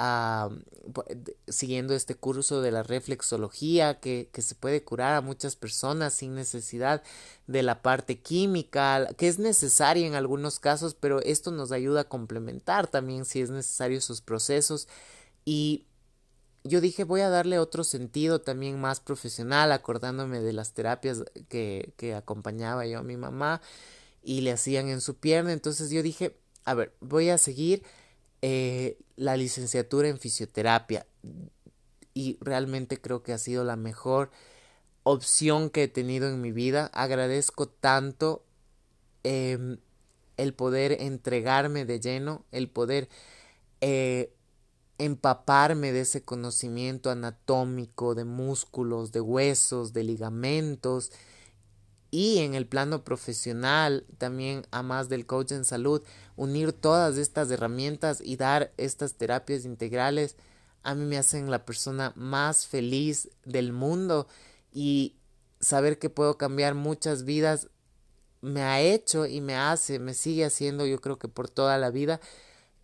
[1.48, 6.36] siguiendo este curso de la reflexología, que, que se puede curar a muchas personas sin
[6.36, 7.04] necesidad
[7.48, 12.10] de la parte química, que es necesaria en algunos casos, pero esto nos ayuda a
[12.10, 14.88] complementar también si es necesario sus procesos
[15.46, 15.86] y
[16.66, 21.94] yo dije voy a darle otro sentido también más profesional, acordándome de las terapias que,
[21.96, 23.62] que acompañaba yo a mi mamá
[24.24, 25.54] y le hacían en su pierna.
[25.54, 27.84] Entonces yo dije, a ver, voy a seguir
[28.42, 31.06] eh, la licenciatura en fisioterapia
[32.14, 34.32] y realmente creo que ha sido la mejor
[35.04, 36.90] opción que he tenido en mi vida.
[36.94, 38.44] Agradezco tanto
[39.24, 39.78] eh,
[40.38, 43.08] el poder entregarme de lleno, el poder
[43.82, 44.34] eh,
[44.98, 51.12] empaparme de ese conocimiento anatómico, de músculos, de huesos, de ligamentos
[52.12, 56.02] y en el plano profesional también a más del coach en salud,
[56.38, 60.38] unir todas estas herramientas y dar estas terapias integrales
[60.86, 64.28] a mí me hacen la persona más feliz del mundo
[64.72, 65.16] y
[65.60, 67.70] saber que puedo cambiar muchas vidas
[68.42, 71.90] me ha hecho y me hace, me sigue haciendo yo creo que por toda la
[71.90, 72.22] vida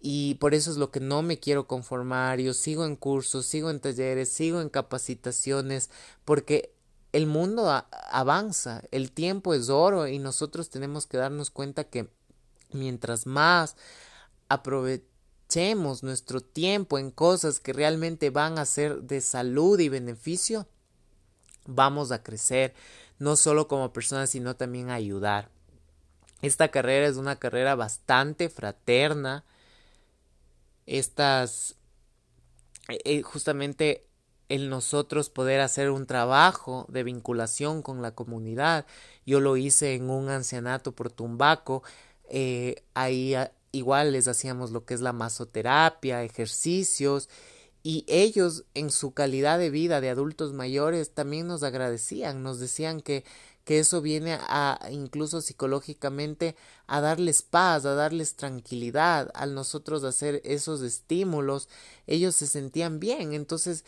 [0.01, 2.39] y por eso es lo que no me quiero conformar.
[2.39, 5.89] Yo sigo en cursos, sigo en talleres, sigo en capacitaciones,
[6.25, 6.73] porque
[7.13, 7.69] el mundo
[8.11, 12.09] avanza, el tiempo es oro y nosotros tenemos que darnos cuenta que
[12.71, 13.75] mientras más
[14.47, 20.67] aprovechemos nuestro tiempo en cosas que realmente van a ser de salud y beneficio,
[21.67, 22.73] vamos a crecer,
[23.19, 25.49] no solo como personas, sino también a ayudar.
[26.41, 29.43] Esta carrera es una carrera bastante fraterna,
[30.91, 31.77] estas,
[32.89, 34.07] eh, eh, justamente
[34.49, 38.85] el nosotros poder hacer un trabajo de vinculación con la comunidad.
[39.25, 41.83] Yo lo hice en un ancianato por Tumbaco,
[42.29, 47.29] eh, ahí ah, igual les hacíamos lo que es la masoterapia, ejercicios,
[47.83, 53.01] y ellos en su calidad de vida de adultos mayores también nos agradecían, nos decían
[53.01, 53.23] que
[53.63, 56.55] que eso viene a incluso psicológicamente
[56.87, 61.69] a darles paz, a darles tranquilidad, al nosotros hacer esos estímulos,
[62.07, 63.85] ellos se sentían bien, entonces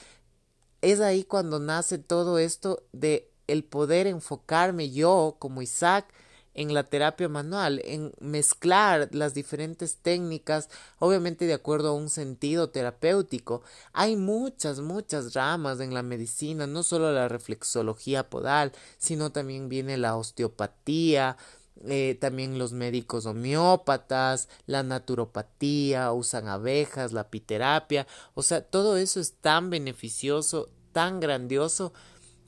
[0.81, 6.05] es ahí cuando nace todo esto de el poder enfocarme yo como Isaac
[6.53, 12.69] en la terapia manual, en mezclar las diferentes técnicas, obviamente de acuerdo a un sentido
[12.69, 13.63] terapéutico.
[13.91, 19.97] Hay muchas, muchas ramas en la medicina, no solo la reflexología podal, sino también viene
[19.97, 21.37] la osteopatía,
[21.85, 29.19] eh, también los médicos homeópatas, la naturopatía, usan abejas, la apiterapia, o sea, todo eso
[29.19, 31.93] es tan beneficioso, tan grandioso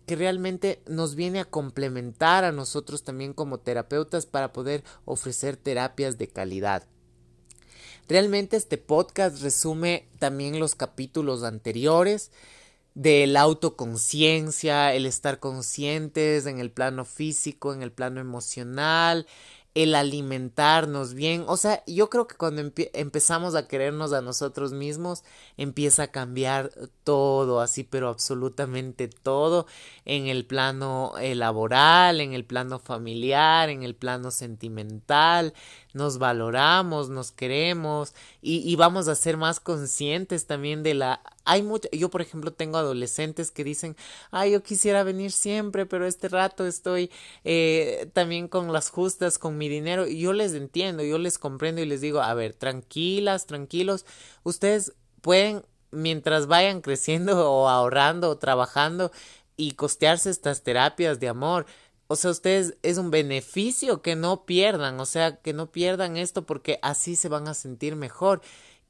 [0.05, 6.17] que realmente nos viene a complementar a nosotros también como terapeutas para poder ofrecer terapias
[6.17, 6.83] de calidad.
[8.07, 12.31] Realmente este podcast resume también los capítulos anteriores
[12.93, 19.27] de la autoconciencia, el estar conscientes en el plano físico, en el plano emocional,
[19.75, 21.43] el alimentarnos bien.
[21.47, 22.61] O sea, yo creo que cuando
[22.93, 25.23] empezamos a querernos a nosotros mismos,
[25.57, 26.71] empieza a cambiar
[27.03, 29.67] todo, así, pero absolutamente todo,
[30.05, 35.53] en el plano eh, laboral, en el plano familiar, en el plano sentimental,
[35.93, 41.63] nos valoramos, nos queremos y, y vamos a ser más conscientes también de la hay
[41.63, 43.95] mucho, yo por ejemplo tengo adolescentes que dicen,
[44.31, 47.11] ay, yo quisiera venir siempre, pero este rato estoy
[47.43, 51.81] eh, también con las justas, con mi dinero, y yo les entiendo, yo les comprendo
[51.81, 54.05] y les digo, a ver, tranquilas, tranquilos,
[54.43, 59.11] ustedes pueden, mientras vayan creciendo o ahorrando o trabajando
[59.55, 61.65] y costearse estas terapias de amor,
[62.07, 66.45] o sea, ustedes es un beneficio que no pierdan, o sea, que no pierdan esto
[66.45, 68.41] porque así se van a sentir mejor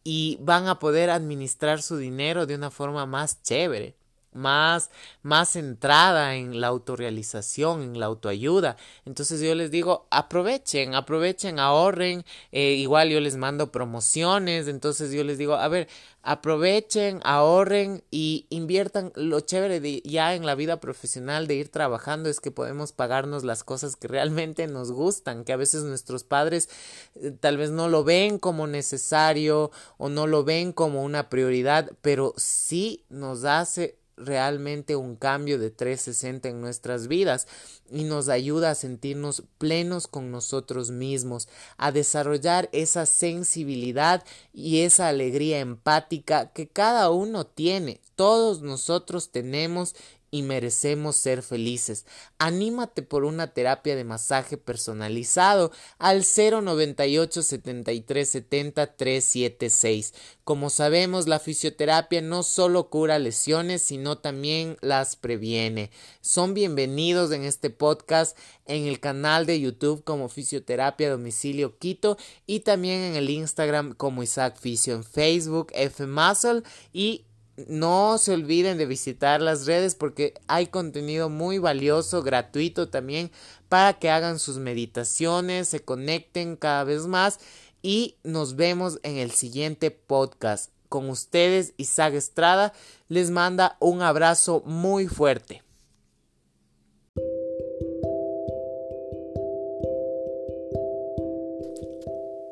[0.08, 3.98] y van a poder administrar su dinero de una forma más chévere
[4.36, 4.92] más,
[5.24, 8.78] más centrada en la autorrealización, en la autoayuda.
[9.06, 12.26] Entonces yo les digo, aprovechen, aprovechen, ahorren.
[12.52, 14.68] Eh, igual yo les mando promociones.
[14.68, 15.88] Entonces yo les digo, a ver,
[16.22, 19.12] aprovechen, ahorren y inviertan.
[19.16, 23.44] Lo chévere de ya en la vida profesional de ir trabajando es que podemos pagarnos
[23.44, 26.70] las cosas que realmente nos gustan, que a veces nuestros padres
[27.16, 31.92] eh, tal vez no lo ven como necesario o no lo ven como una prioridad,
[32.02, 37.48] pero sí nos hace realmente un cambio de 360 en nuestras vidas
[37.90, 41.48] y nos ayuda a sentirnos plenos con nosotros mismos,
[41.78, 44.24] a desarrollar esa sensibilidad
[44.54, 49.96] y esa alegría empática que cada uno tiene, todos nosotros tenemos
[50.36, 52.06] y merecemos ser felices.
[52.40, 60.14] Anímate por una terapia de masaje personalizado al 098 73 70 376.
[60.44, 65.90] Como sabemos, la fisioterapia no solo cura lesiones, sino también las previene.
[66.20, 72.60] Son bienvenidos en este podcast en el canal de YouTube como Fisioterapia Domicilio Quito y
[72.60, 77.24] también en el Instagram como Isaac Fisio en Facebook F Muscle y
[77.58, 83.32] no se olviden de visitar las redes porque hay contenido muy valioso, gratuito también,
[83.70, 87.40] para que hagan sus meditaciones, se conecten cada vez más
[87.82, 90.72] y nos vemos en el siguiente podcast.
[90.90, 92.74] Con ustedes, Isaac Estrada,
[93.10, 95.64] les manda un abrazo muy fuerte.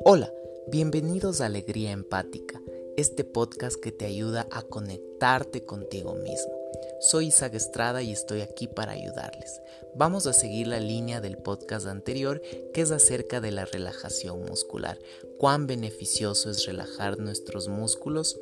[0.06, 0.30] Hola,
[0.70, 2.63] bienvenidos a Alegría Empática
[2.96, 6.52] este podcast que te ayuda a conectarte contigo mismo.
[7.00, 9.60] Soy Isaac Estrada y estoy aquí para ayudarles.
[9.96, 12.40] Vamos a seguir la línea del podcast anterior
[12.72, 14.98] que es acerca de la relajación muscular.
[15.38, 18.38] Cuán beneficioso es relajar nuestros músculos,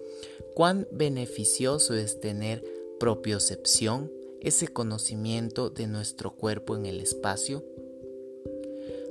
[0.54, 2.62] cuán beneficioso es tener
[3.00, 7.64] propiocepción, ese conocimiento de nuestro cuerpo en el espacio.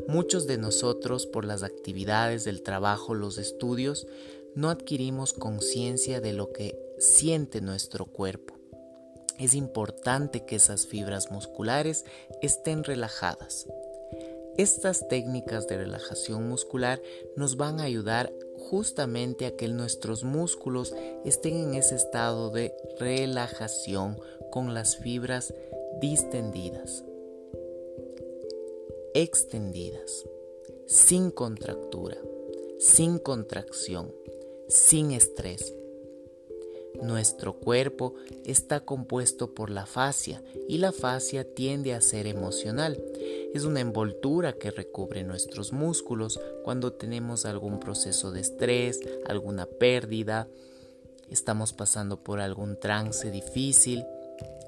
[0.07, 4.07] Muchos de nosotros por las actividades del trabajo, los estudios,
[4.55, 8.55] no adquirimos conciencia de lo que siente nuestro cuerpo.
[9.39, 12.05] Es importante que esas fibras musculares
[12.41, 13.67] estén relajadas.
[14.57, 17.01] Estas técnicas de relajación muscular
[17.35, 20.93] nos van a ayudar justamente a que nuestros músculos
[21.25, 24.19] estén en ese estado de relajación
[24.51, 25.53] con las fibras
[25.99, 27.03] distendidas,
[29.13, 30.25] extendidas,
[30.85, 32.17] sin contractura,
[32.77, 34.13] sin contracción
[34.71, 35.73] sin estrés.
[37.01, 38.15] Nuestro cuerpo
[38.45, 43.03] está compuesto por la fascia y la fascia tiende a ser emocional.
[43.53, 50.47] Es una envoltura que recubre nuestros músculos cuando tenemos algún proceso de estrés, alguna pérdida,
[51.29, 54.05] estamos pasando por algún trance difícil.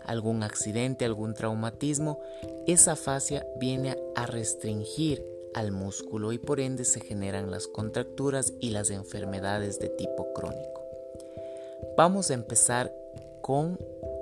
[0.06, 2.20] algún accidente, algún traumatismo,
[2.68, 8.72] esa fascia viene a restringir al músculo y por ende se generan las contracturas y
[8.72, 10.82] las enfermedades de tipo crónico.
[11.97, 12.93] Vamos a empezar
[13.41, 13.78] con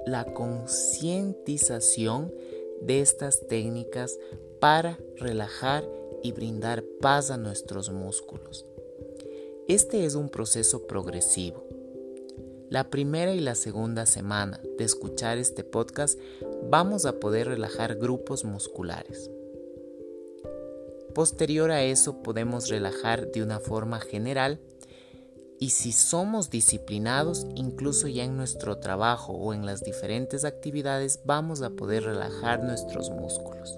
[0.06, 2.34] la concientización
[2.82, 4.18] de estas técnicas
[4.60, 5.88] para relajar
[6.24, 8.66] y brindar paz a nuestros músculos.
[9.68, 11.64] Este es un proceso progresivo.
[12.70, 16.20] La primera y la segunda semana de escuchar este podcast
[16.70, 19.30] vamos a poder relajar grupos musculares.
[21.14, 24.60] Posterior a eso podemos relajar de una forma general
[25.60, 31.62] y si somos disciplinados, incluso ya en nuestro trabajo o en las diferentes actividades, vamos
[31.62, 33.78] a poder relajar nuestros músculos.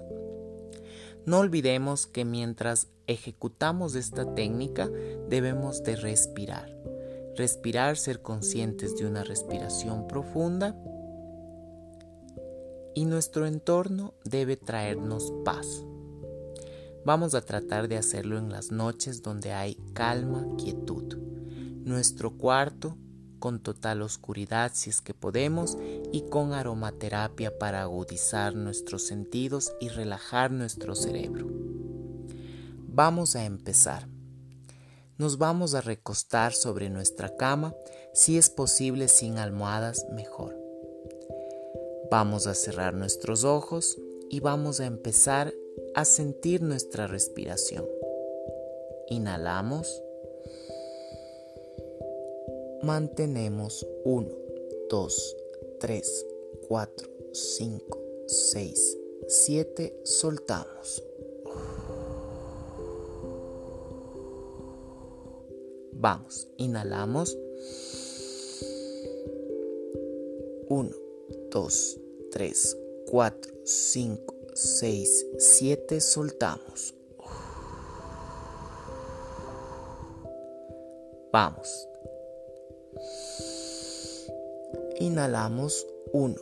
[1.26, 4.88] No olvidemos que mientras ejecutamos esta técnica
[5.28, 6.74] debemos de respirar.
[7.36, 10.74] Respirar, ser conscientes de una respiración profunda
[12.94, 15.84] y nuestro entorno debe traernos paz.
[17.04, 21.16] Vamos a tratar de hacerlo en las noches donde hay calma, quietud.
[21.84, 22.96] Nuestro cuarto
[23.38, 25.76] con total oscuridad si es que podemos
[26.12, 31.46] y con aromaterapia para agudizar nuestros sentidos y relajar nuestro cerebro.
[32.88, 34.08] Vamos a empezar.
[35.18, 37.74] Nos vamos a recostar sobre nuestra cama,
[38.14, 40.58] si es posible sin almohadas mejor.
[42.10, 43.98] Vamos a cerrar nuestros ojos
[44.30, 45.52] y vamos a empezar
[45.94, 47.86] a sentir nuestra respiración.
[49.08, 50.02] Inhalamos.
[52.82, 54.28] Mantenemos 1,
[54.90, 55.36] 2,
[55.80, 56.26] 3,
[56.68, 60.00] 4, 5, 6, 7.
[60.04, 61.02] Soltamos.
[65.92, 67.38] Vamos, inhalamos.
[70.68, 70.90] 1,
[71.50, 72.76] 2, 3,
[73.06, 76.94] 4, 5, 6, 7, soltamos.
[81.32, 81.88] Vamos.
[85.00, 86.36] Inhalamos 1,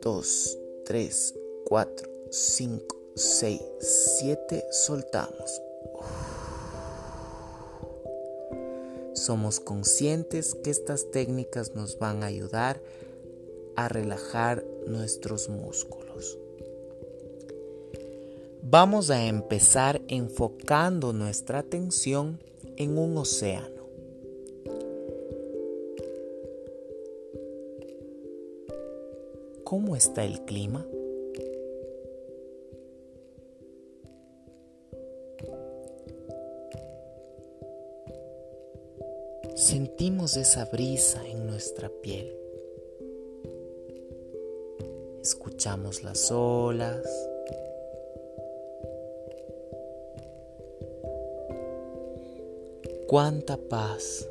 [0.00, 1.34] 2, 3,
[1.66, 5.62] 4, 5, 6, 7, soltamos.
[9.12, 12.80] Somos conscientes que estas técnicas nos van a ayudar
[13.76, 16.09] a relajar nuestros músculos.
[18.72, 22.38] Vamos a empezar enfocando nuestra atención
[22.76, 23.82] en un océano.
[29.64, 30.86] ¿Cómo está el clima?
[39.56, 42.32] Sentimos esa brisa en nuestra piel.
[45.20, 47.29] Escuchamos las olas.
[53.10, 54.24] Cuánta paz.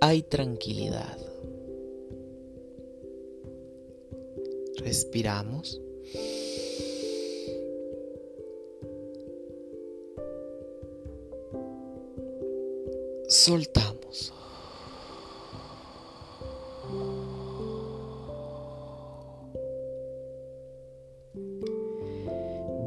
[0.00, 1.18] Hay tranquilidad.
[4.78, 5.78] Respiramos.
[13.28, 13.99] Soltamos.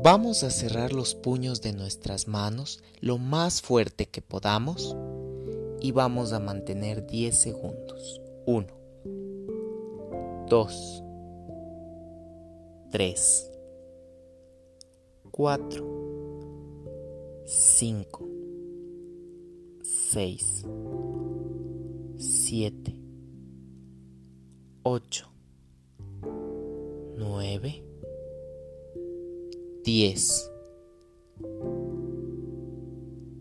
[0.04, 4.98] Vamos a cerrar los puños de nuestras manos lo más fuerte que podamos
[5.80, 8.20] y vamos a mantener 10 segundos.
[8.46, 8.68] 1,
[10.50, 11.04] 2,
[12.92, 13.52] 3,
[15.32, 15.86] 4,
[17.46, 18.28] 5,
[19.84, 20.66] 6,
[30.14, 30.52] 10.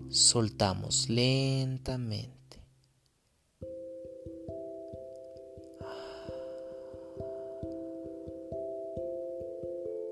[0.08, 2.32] Soltamos lentamente.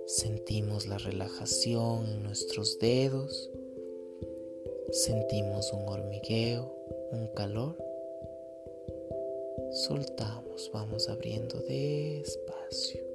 [0.07, 3.51] Sentimos la relajación en nuestros dedos.
[4.91, 6.75] Sentimos un hormigueo,
[7.13, 7.77] un calor.
[9.73, 13.10] Soltamos, vamos abriendo despacio.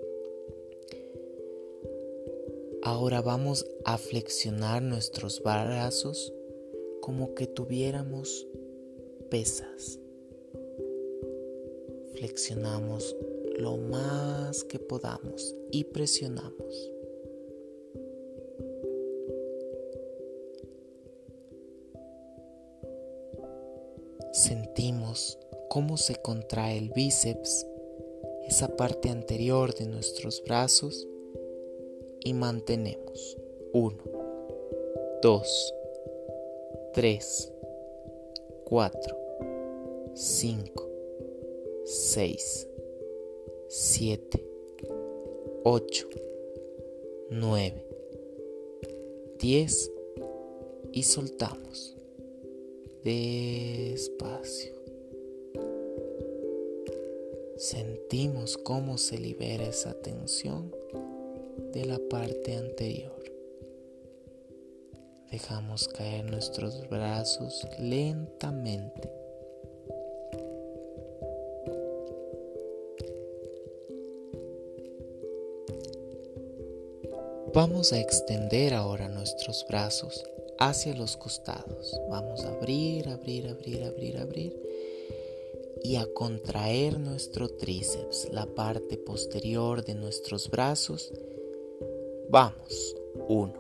[2.86, 6.34] Ahora vamos a flexionar nuestros brazos
[7.02, 8.48] como que tuviéramos
[9.30, 10.00] pesas.
[12.14, 13.18] Flexionamos
[13.58, 16.96] lo más que podamos y presionamos.
[25.76, 27.68] cómo se contrae el bíceps,
[28.48, 31.06] esa parte anterior de nuestros brazos
[32.26, 33.38] y mantenemos.
[33.72, 33.98] 1,
[35.22, 35.74] 2,
[36.94, 37.54] 3,
[38.66, 39.18] 4,
[40.14, 40.90] 5,
[41.86, 42.68] 6,
[43.68, 44.46] 7,
[45.64, 46.10] 8,
[47.30, 47.86] 9,
[49.40, 49.92] 10
[50.92, 51.96] y soltamos
[53.04, 54.74] despacio.
[57.58, 60.74] Sentimos cómo se libera esa tensión
[61.74, 63.24] de la parte anterior.
[65.32, 69.12] Dejamos caer nuestros brazos lentamente.
[77.54, 80.26] Vamos a extender ahora nuestros brazos
[80.60, 82.00] hacia los costados.
[82.10, 84.62] Vamos a abrir, abrir, abrir, abrir, abrir.
[85.84, 91.14] Y a contraer nuestro tríceps, la parte posterior de nuestros brazos.
[92.30, 92.96] Vamos.
[93.28, 93.54] Uno,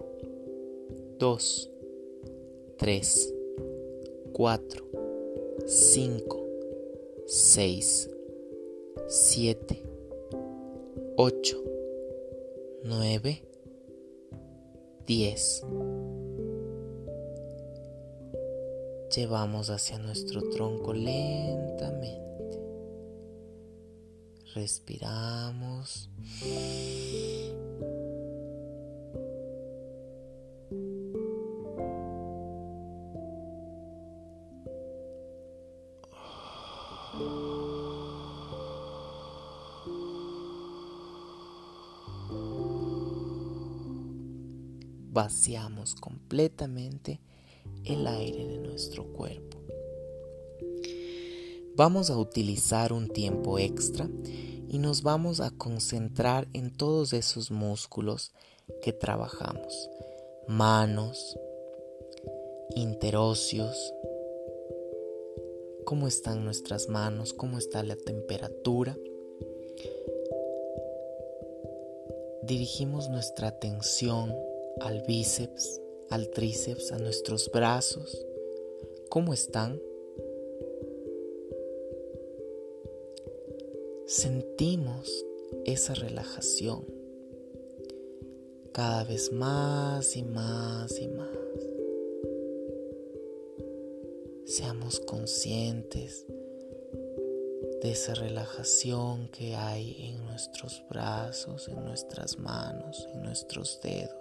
[1.17, 1.69] dos,
[2.77, 3.33] tres,
[4.33, 4.85] cuatro,
[5.65, 6.45] cinco,
[7.25, 8.09] seis,
[9.07, 9.81] siete,
[11.15, 11.63] ocho,
[12.83, 13.41] nueve,
[15.07, 15.63] diez
[19.15, 22.59] llevamos hacia nuestro tronco lentamente.
[24.53, 26.09] Respiramos.
[45.15, 47.21] Vaciamos completamente
[47.85, 49.59] el aire de nuestro cuerpo.
[51.77, 54.09] Vamos a utilizar un tiempo extra
[54.67, 58.33] y nos vamos a concentrar en todos esos músculos
[58.81, 59.89] que trabajamos.
[60.49, 61.39] Manos,
[62.75, 63.93] interóseos,
[65.85, 68.97] cómo están nuestras manos, cómo está la temperatura.
[72.43, 74.35] Dirigimos nuestra atención
[74.81, 78.25] al bíceps, al tríceps, a nuestros brazos.
[79.09, 79.81] ¿Cómo están?
[84.05, 85.25] Sentimos
[85.65, 86.85] esa relajación
[88.71, 91.29] cada vez más y más y más.
[94.45, 96.25] Seamos conscientes
[97.81, 104.14] de esa relajación que hay en nuestros brazos, en nuestras manos, en nuestros dedos.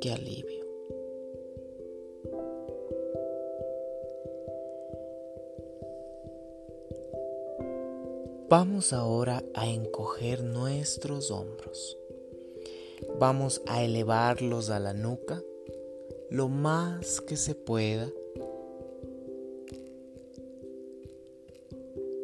[0.00, 0.66] Qué alivio.
[8.48, 11.96] Vamos ahora a encoger nuestros hombros.
[13.18, 15.40] Vamos a elevarlos a la nuca
[16.30, 18.10] lo más que se pueda.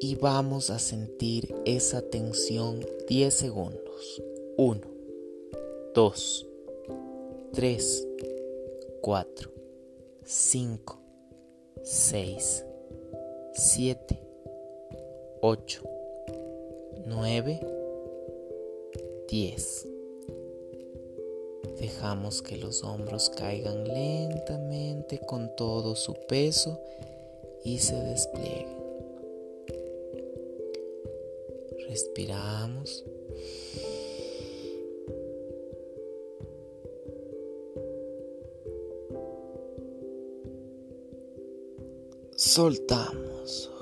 [0.01, 4.23] Y vamos a sentir esa tensión 10 segundos.
[4.57, 4.81] 1,
[5.95, 6.46] 2,
[7.57, 8.07] 3,
[9.01, 9.51] 4,
[10.27, 10.99] 5,
[11.83, 12.65] 6,
[13.55, 14.21] 7,
[15.41, 15.83] 8,
[17.07, 17.61] 9,
[19.31, 19.89] 10.
[21.81, 26.79] Dejamos que los hombros caigan lentamente con todo su peso
[27.65, 28.77] y se desplieguen.
[31.89, 33.03] Respiramos.
[42.47, 43.73] Soltamos.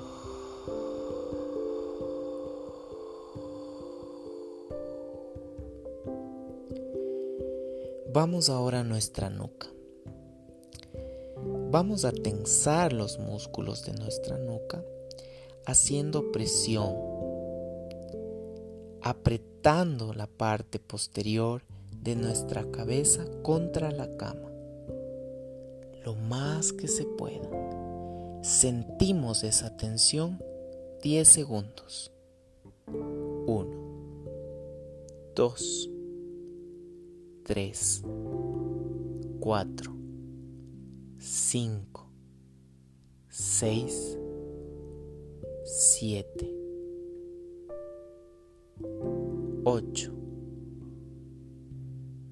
[8.11, 9.67] Vamos ahora a nuestra nuca.
[11.69, 14.83] Vamos a tensar los músculos de nuestra nuca
[15.67, 16.95] haciendo presión,
[19.03, 21.61] apretando la parte posterior
[22.01, 24.49] de nuestra cabeza contra la cama,
[26.03, 27.64] lo más que se pueda.
[28.45, 30.39] Sentimos esa tensión
[31.01, 32.13] 10 segundos.
[32.85, 34.23] 1,
[35.33, 35.89] 2,
[37.43, 38.03] 3,
[39.39, 39.95] 4,
[41.17, 42.11] 5,
[43.29, 44.19] 6,
[45.63, 46.55] 7,
[49.63, 50.13] 8,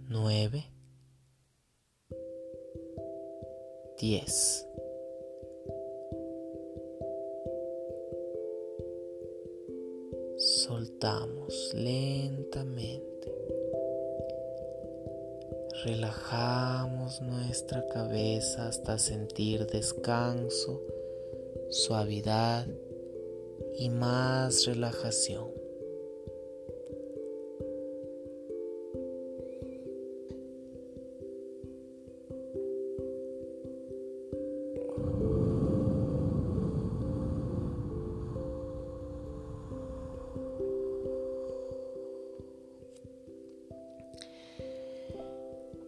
[0.09, 0.65] 9,
[3.97, 4.62] 10.
[18.83, 20.81] Hasta sentir descanso,
[21.69, 22.67] suavidad
[23.77, 25.47] y más relajación.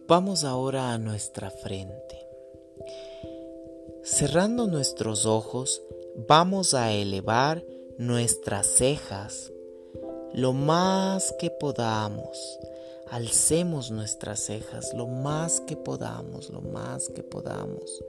[0.08, 2.25] Vamos ahora a nuestra frente.
[4.18, 5.82] Cerrando nuestros ojos,
[6.26, 7.62] vamos a elevar
[7.98, 9.52] nuestras cejas
[10.32, 12.58] lo más que podamos.
[13.10, 18.02] Alcemos nuestras cejas lo más que podamos, lo más que podamos.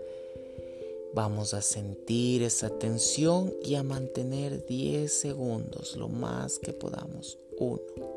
[1.13, 7.37] Vamos a sentir esa tensión y a mantener 10 segundos, lo más que podamos.
[7.59, 8.16] 1.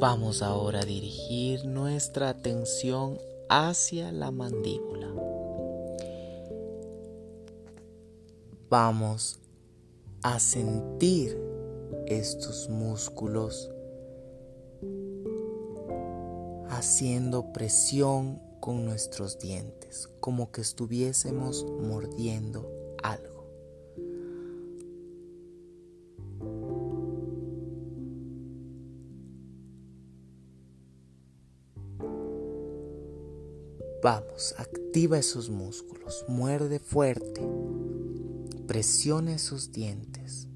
[0.00, 3.18] Vamos ahora a dirigir nuestra atención
[3.48, 5.12] hacia la mandíbula.
[8.70, 9.40] Vamos
[10.22, 11.36] a sentir
[12.06, 13.72] estos músculos
[16.68, 22.77] haciendo presión con nuestros dientes, como que estuviésemos mordiendo
[34.56, 37.40] Activa esos músculos, muerde fuerte,
[38.68, 40.46] presiona esos dientes.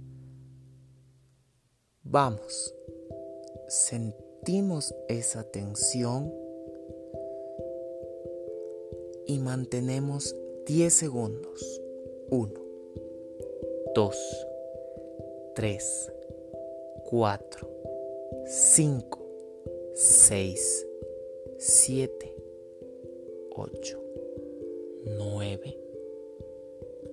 [2.05, 2.72] Vamos,
[3.66, 6.33] sentimos esa tensión
[9.26, 11.80] y mantenemos 10 segundos.
[12.30, 12.53] 1,
[13.97, 14.47] 2,
[15.57, 16.12] 3,
[17.11, 17.70] 4,
[18.47, 19.26] 5,
[19.95, 20.87] 6,
[21.59, 22.32] 7,
[23.62, 23.96] 8,
[25.18, 25.78] 9,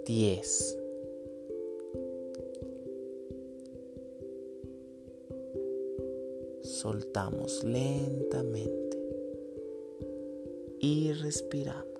[0.03, 0.77] 10.
[6.63, 8.97] Soltamos lentamente
[10.79, 11.98] y respiramos.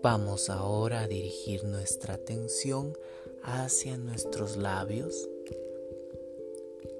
[0.00, 2.96] Vamos ahora a dirigir nuestra atención
[3.42, 5.28] hacia nuestros labios.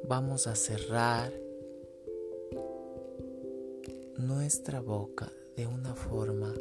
[0.03, 1.33] Vamos a cerrar
[4.17, 6.53] nuestra boca de una forma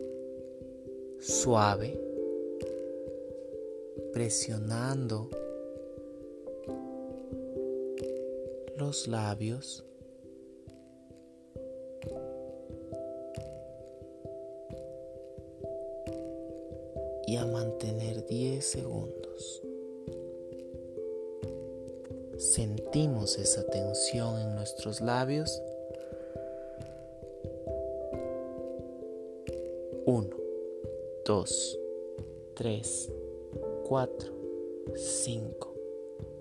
[1.19, 1.99] suave,
[4.13, 5.31] presionando
[8.75, 9.86] los labios
[18.28, 19.63] 10 segundos.
[22.38, 25.61] Sentimos esa tensión en nuestros labios.
[30.05, 30.30] 1,
[31.25, 31.80] 2,
[32.55, 33.11] 3,
[33.88, 34.34] 4,
[34.95, 35.75] 5,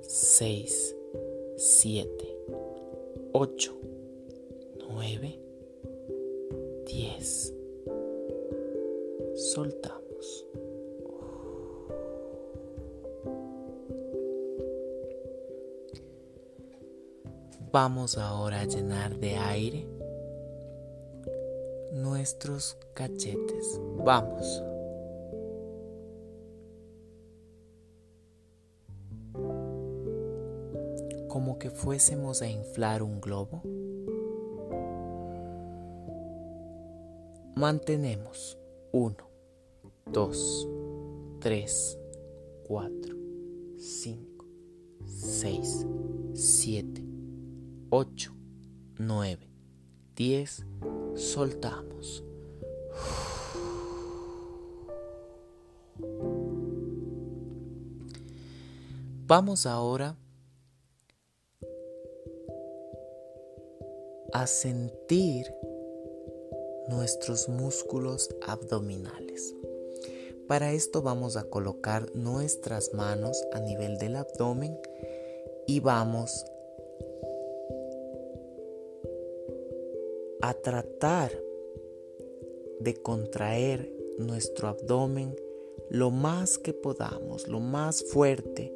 [0.02, 0.96] 6,
[1.56, 2.36] 7,
[3.32, 3.75] 8,
[17.78, 19.86] Vamos ahora a llenar de aire
[21.92, 23.78] nuestros cachetes.
[24.02, 24.64] Vamos.
[31.28, 33.60] Como que fuésemos a inflar un globo.
[37.56, 38.58] Mantenemos
[38.92, 39.16] 1,
[40.14, 40.68] 2,
[41.40, 41.98] 3,
[42.68, 43.16] 4,
[43.76, 44.44] 5,
[45.04, 45.86] 6,
[46.32, 46.95] 7,
[59.28, 60.14] Vamos ahora
[64.32, 65.52] a sentir
[66.88, 69.52] nuestros músculos abdominales.
[70.46, 74.78] Para esto vamos a colocar nuestras manos a nivel del abdomen
[75.66, 76.46] y vamos
[80.40, 81.32] a tratar
[82.78, 85.34] de contraer nuestro abdomen
[85.90, 88.75] lo más que podamos, lo más fuerte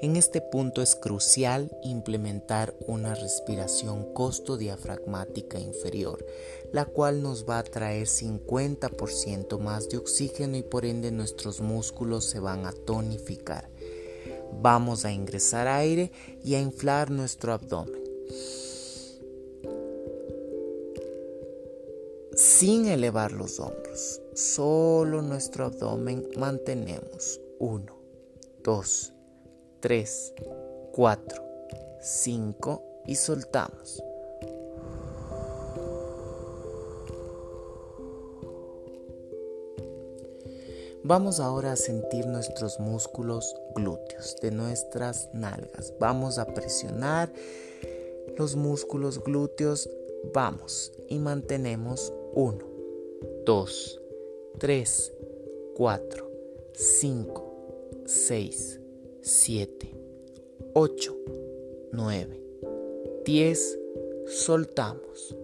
[0.00, 6.24] En este punto es crucial implementar una respiración costo-diafragmática inferior,
[6.72, 12.26] la cual nos va a traer 50% más de oxígeno y por ende nuestros músculos
[12.26, 13.68] se van a tonificar.
[14.62, 16.12] Vamos a ingresar aire
[16.44, 18.00] y a inflar nuestro abdomen.
[22.36, 27.98] Sin elevar los hombros, solo nuestro abdomen mantenemos 1,
[28.62, 29.12] 2,
[29.80, 30.34] 3,
[30.92, 31.44] 4,
[32.00, 34.02] 5 y soltamos.
[41.04, 45.94] Vamos ahora a sentir nuestros músculos glúteos de nuestras nalgas.
[46.00, 47.32] Vamos a presionar
[48.36, 49.88] los músculos glúteos.
[50.34, 52.58] Vamos y mantenemos 1,
[53.46, 54.00] 2,
[54.58, 55.12] 3,
[55.76, 56.30] 4,
[56.74, 58.80] 5, 6,
[59.22, 59.94] 7,
[60.74, 61.16] 8,
[61.92, 62.40] 9,
[63.24, 63.78] 10,
[64.26, 65.36] soltamos.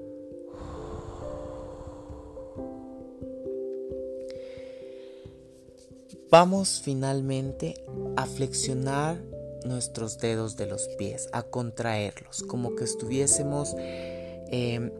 [6.30, 7.74] Vamos finalmente
[8.16, 9.22] a flexionar
[9.64, 14.92] nuestros dedos de los pies, a contraerlos, como que estuviésemos eh,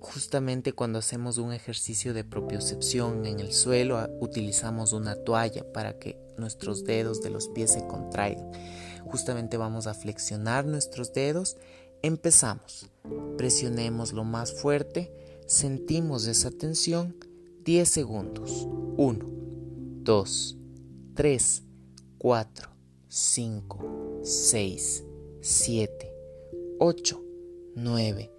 [0.00, 6.18] justamente cuando hacemos un ejercicio de propiocepción en el suelo, utilizamos una toalla para que
[6.36, 8.50] nuestros dedos de los pies se contraigan.
[9.04, 11.56] Justamente vamos a flexionar nuestros dedos.
[12.02, 12.90] Empezamos.
[13.36, 15.12] Presionemos lo más fuerte.
[15.46, 17.16] Sentimos esa tensión.
[17.64, 18.66] 10 segundos.
[18.96, 19.26] 1,
[20.02, 20.56] 2,
[21.14, 21.62] 3,
[22.18, 22.70] 4,
[23.08, 25.04] 5, 6,
[25.40, 26.14] 7,
[26.78, 27.22] 8,
[27.74, 28.32] 9,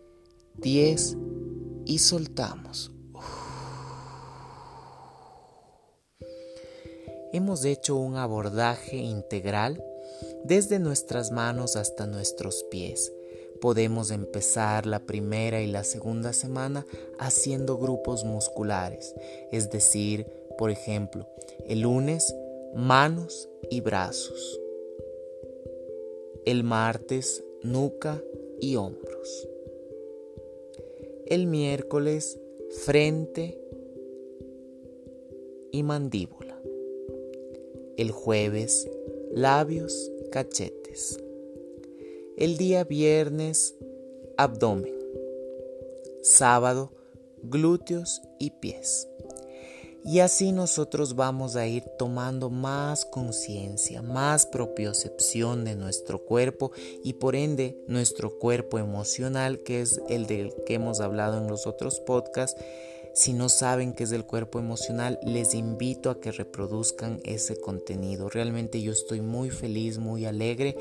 [0.55, 1.17] 10
[1.85, 2.91] y soltamos.
[7.33, 9.81] Hemos hecho un abordaje integral
[10.43, 13.13] desde nuestras manos hasta nuestros pies.
[13.61, 16.85] Podemos empezar la primera y la segunda semana
[17.19, 19.15] haciendo grupos musculares,
[19.51, 20.25] es decir,
[20.57, 21.27] por ejemplo,
[21.67, 22.35] el lunes
[22.75, 24.59] manos y brazos,
[26.45, 28.21] el martes nuca
[28.59, 29.47] y hombros,
[31.31, 32.37] el miércoles
[32.83, 33.57] frente
[35.71, 36.61] y mandíbula.
[37.95, 38.89] El jueves
[39.31, 41.23] labios, cachetes.
[42.35, 43.77] El día viernes
[44.35, 44.93] abdomen.
[46.21, 46.91] Sábado
[47.43, 49.07] glúteos y pies.
[50.03, 56.71] Y así nosotros vamos a ir tomando más conciencia, más propiocepción de nuestro cuerpo
[57.03, 61.67] y por ende nuestro cuerpo emocional, que es el del que hemos hablado en los
[61.67, 62.59] otros podcasts.
[63.13, 68.27] Si no saben qué es el cuerpo emocional, les invito a que reproduzcan ese contenido.
[68.27, 70.77] Realmente yo estoy muy feliz, muy alegre.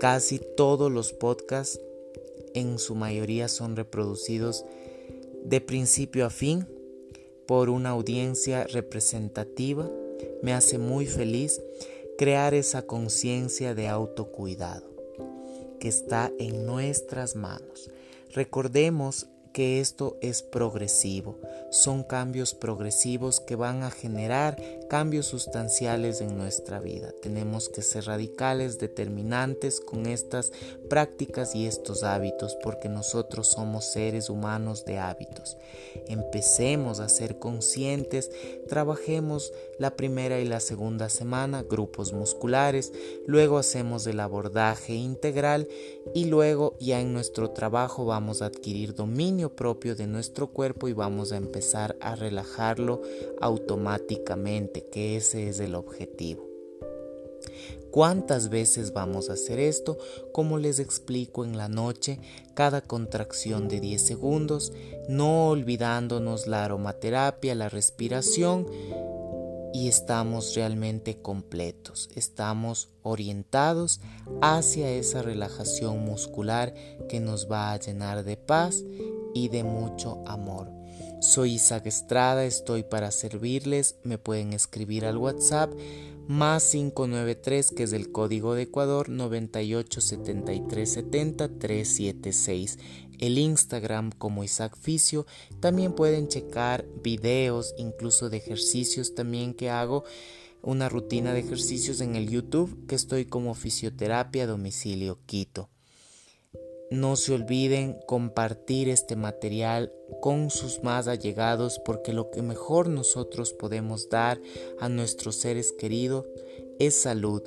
[0.00, 1.78] Casi todos los podcasts
[2.54, 4.64] en su mayoría son reproducidos
[5.44, 6.66] de principio a fin
[7.50, 9.90] por una audiencia representativa,
[10.40, 11.60] me hace muy feliz
[12.16, 14.88] crear esa conciencia de autocuidado
[15.80, 17.90] que está en nuestras manos.
[18.32, 21.38] Recordemos que esto es progresivo.
[21.70, 24.56] Son cambios progresivos que van a generar
[24.88, 27.12] cambios sustanciales en nuestra vida.
[27.22, 30.52] Tenemos que ser radicales, determinantes con estas
[30.88, 35.56] prácticas y estos hábitos porque nosotros somos seres humanos de hábitos.
[36.08, 38.30] Empecemos a ser conscientes,
[38.68, 42.92] trabajemos la primera y la segunda semana grupos musculares,
[43.26, 45.66] luego hacemos el abordaje integral
[46.14, 50.92] y luego ya en nuestro trabajo vamos a adquirir dominio propio de nuestro cuerpo y
[50.92, 53.00] vamos a empezar a relajarlo
[53.40, 56.46] automáticamente, que ese es el objetivo.
[57.90, 59.96] ¿Cuántas veces vamos a hacer esto?
[60.32, 62.20] Como les explico en la noche,
[62.52, 64.72] cada contracción de 10 segundos,
[65.08, 68.66] no olvidándonos la aromaterapia, la respiración
[69.72, 74.00] y estamos realmente completos, estamos orientados
[74.42, 76.74] hacia esa relajación muscular
[77.08, 78.84] que nos va a llenar de paz
[79.34, 80.70] y de mucho amor.
[81.20, 85.72] Soy Isaac Estrada, estoy para servirles, me pueden escribir al WhatsApp
[86.26, 91.48] más 593 que es el código de Ecuador 987370
[93.20, 95.26] El Instagram como Isaac Fisio.
[95.60, 100.04] También pueden checar videos, incluso de ejercicios también que hago.
[100.62, 105.68] Una rutina de ejercicios en el YouTube que estoy como fisioterapia domicilio Quito.
[106.90, 113.52] No se olviden compartir este material con sus más allegados porque lo que mejor nosotros
[113.52, 114.40] podemos dar
[114.80, 116.26] a nuestros seres queridos
[116.80, 117.42] es salud,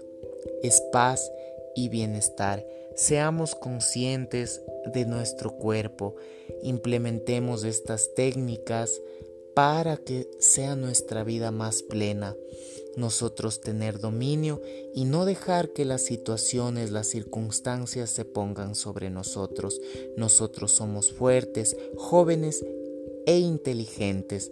[0.61, 1.30] es paz
[1.76, 2.65] y bienestar.
[2.96, 4.62] Seamos conscientes
[4.94, 6.16] de nuestro cuerpo,
[6.62, 9.02] implementemos estas técnicas
[9.56, 12.36] para que sea nuestra vida más plena
[12.96, 14.62] nosotros tener dominio
[14.94, 19.82] y no dejar que las situaciones, las circunstancias se pongan sobre nosotros.
[20.16, 22.64] Nosotros somos fuertes, jóvenes
[23.26, 24.52] e inteligentes.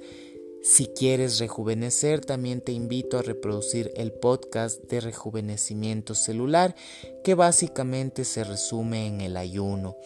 [0.64, 6.76] Si quieres rejuvenecer, también te invito a reproducir el podcast de rejuvenecimiento celular,
[7.24, 9.98] que básicamente se resume en el ayuno.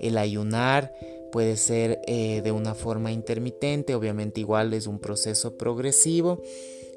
[0.00, 0.94] El ayunar
[1.30, 6.42] puede ser eh, de una forma intermitente, obviamente igual es un proceso progresivo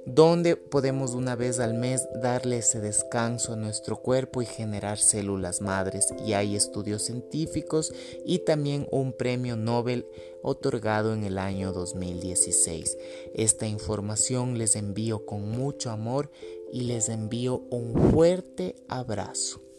[0.05, 5.61] donde podemos una vez al mes darle ese descanso a nuestro cuerpo y generar células
[5.61, 6.13] madres.
[6.25, 7.93] Y hay estudios científicos
[8.25, 10.05] y también un premio Nobel
[10.41, 12.97] otorgado en el año 2016.
[13.33, 16.31] Esta información les envío con mucho amor
[16.71, 19.70] y les envío un fuerte abrazo.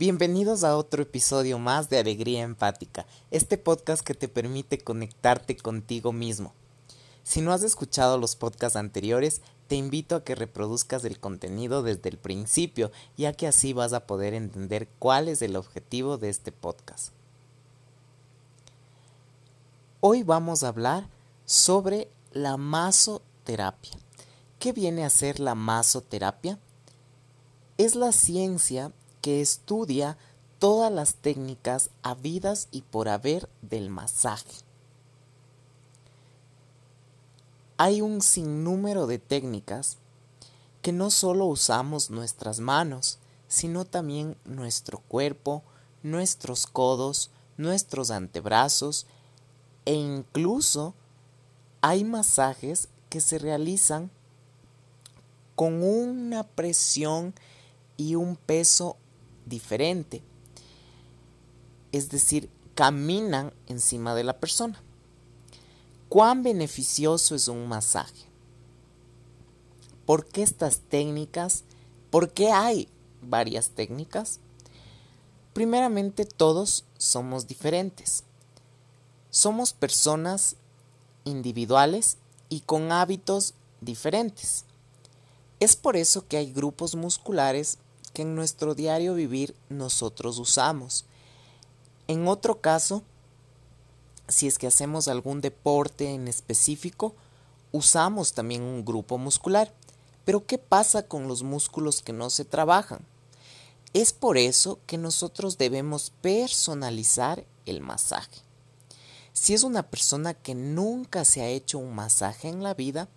[0.00, 6.10] Bienvenidos a otro episodio más de Alegría Empática, este podcast que te permite conectarte contigo
[6.10, 6.54] mismo.
[7.22, 12.08] Si no has escuchado los podcasts anteriores, te invito a que reproduzcas el contenido desde
[12.08, 16.50] el principio, ya que así vas a poder entender cuál es el objetivo de este
[16.50, 17.12] podcast.
[20.00, 21.08] Hoy vamos a hablar
[21.44, 23.98] sobre la masoterapia.
[24.58, 26.58] ¿Qué viene a ser la masoterapia?
[27.76, 30.16] Es la ciencia que estudia
[30.58, 34.54] todas las técnicas habidas y por haber del masaje.
[37.76, 39.96] Hay un sinnúmero de técnicas
[40.82, 43.18] que no solo usamos nuestras manos,
[43.48, 45.62] sino también nuestro cuerpo,
[46.02, 49.06] nuestros codos, nuestros antebrazos
[49.84, 50.94] e incluso
[51.80, 54.10] hay masajes que se realizan
[55.56, 57.34] con una presión
[57.96, 58.96] y un peso
[59.46, 60.22] diferente.
[61.92, 64.80] Es decir, caminan encima de la persona.
[66.08, 68.24] ¿Cuán beneficioso es un masaje?
[70.06, 71.64] ¿Por qué estas técnicas?
[72.10, 72.88] ¿Por qué hay
[73.22, 74.40] varias técnicas?
[75.52, 78.24] Primeramente, todos somos diferentes.
[79.30, 80.56] Somos personas
[81.24, 82.16] individuales
[82.48, 84.64] y con hábitos diferentes.
[85.60, 87.78] Es por eso que hay grupos musculares
[88.20, 91.04] en nuestro diario vivir nosotros usamos.
[92.08, 93.02] En otro caso,
[94.28, 97.14] si es que hacemos algún deporte en específico,
[97.72, 99.72] usamos también un grupo muscular.
[100.24, 103.00] Pero ¿qué pasa con los músculos que no se trabajan?
[103.92, 108.40] Es por eso que nosotros debemos personalizar el masaje.
[109.32, 113.08] Si es una persona que nunca se ha hecho un masaje en la vida,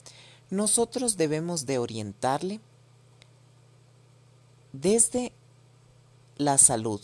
[0.50, 2.60] nosotros debemos de orientarle
[4.74, 5.32] desde
[6.36, 7.00] la salud.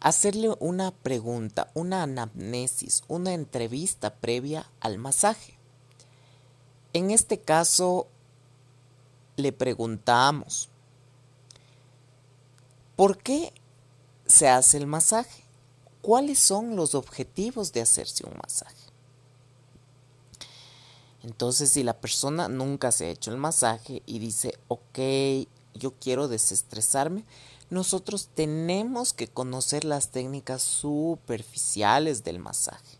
[0.00, 5.58] Hacerle una pregunta, una anamnesis, una entrevista previa al masaje.
[6.94, 8.08] En este caso,
[9.36, 10.70] le preguntamos,
[12.96, 13.52] ¿por qué
[14.26, 15.44] se hace el masaje?
[16.00, 18.89] ¿Cuáles son los objetivos de hacerse un masaje?
[21.22, 24.98] Entonces, si la persona nunca se ha hecho el masaje y dice, ok,
[25.74, 27.24] yo quiero desestresarme,
[27.68, 32.98] nosotros tenemos que conocer las técnicas superficiales del masaje.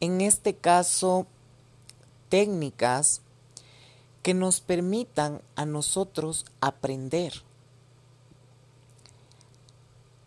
[0.00, 1.26] En este caso,
[2.28, 3.20] técnicas
[4.22, 7.32] que nos permitan a nosotros aprender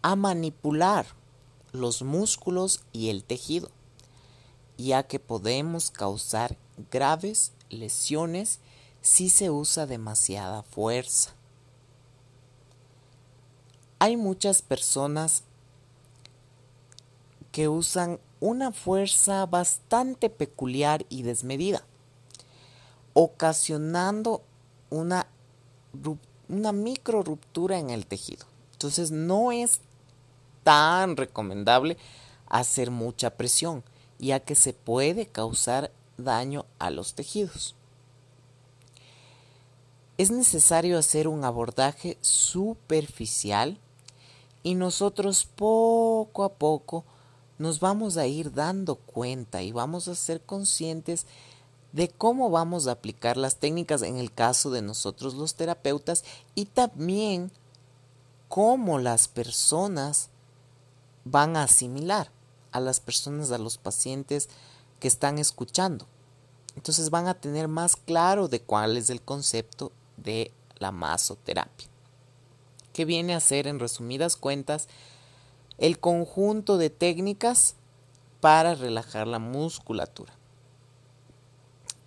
[0.04, 1.17] a manipular
[1.78, 3.70] los músculos y el tejido,
[4.78, 6.58] ya que podemos causar
[6.92, 8.60] graves lesiones
[9.02, 11.34] si se usa demasiada fuerza.
[14.00, 15.44] Hay muchas personas
[17.52, 21.84] que usan una fuerza bastante peculiar y desmedida
[23.20, 24.44] ocasionando
[24.92, 25.26] una,
[26.48, 28.46] una micro ruptura en el tejido.
[28.74, 29.82] Entonces no es
[30.68, 31.96] tan recomendable
[32.50, 33.86] hacer mucha presión,
[34.20, 37.74] ya que se puede causar daño a los tejidos.
[40.18, 43.78] Es necesario hacer un abordaje superficial
[44.62, 47.06] y nosotros poco a poco
[47.60, 51.28] nos vamos a ir dando cuenta y vamos a ser conscientes
[51.94, 56.66] de cómo vamos a aplicar las técnicas en el caso de nosotros los terapeutas y
[56.66, 57.54] también
[58.50, 60.30] cómo las personas
[61.32, 62.32] van a asimilar
[62.72, 64.50] a las personas, a los pacientes
[65.00, 66.08] que están escuchando.
[66.76, 71.88] Entonces van a tener más claro de cuál es el concepto de la masoterapia,
[72.94, 74.88] que viene a ser en resumidas cuentas
[75.78, 77.76] el conjunto de técnicas
[78.42, 80.38] para relajar la musculatura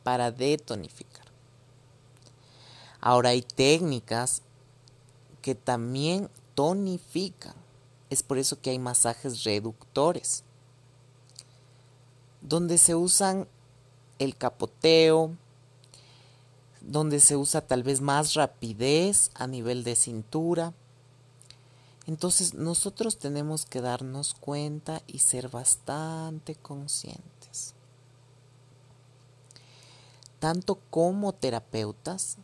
[0.03, 1.27] para detonificar.
[3.01, 4.43] Ahora hay técnicas
[5.43, 7.55] que también tonifican.
[8.11, 10.43] Es por eso que hay masajes reductores,
[12.43, 13.47] donde se usan
[14.19, 15.37] el capoteo,
[16.81, 20.75] donde se usa tal vez más rapidez a nivel de cintura.
[22.07, 27.75] Entonces nosotros tenemos que darnos cuenta y ser bastante conscientes
[30.41, 32.39] tanto como terapeutas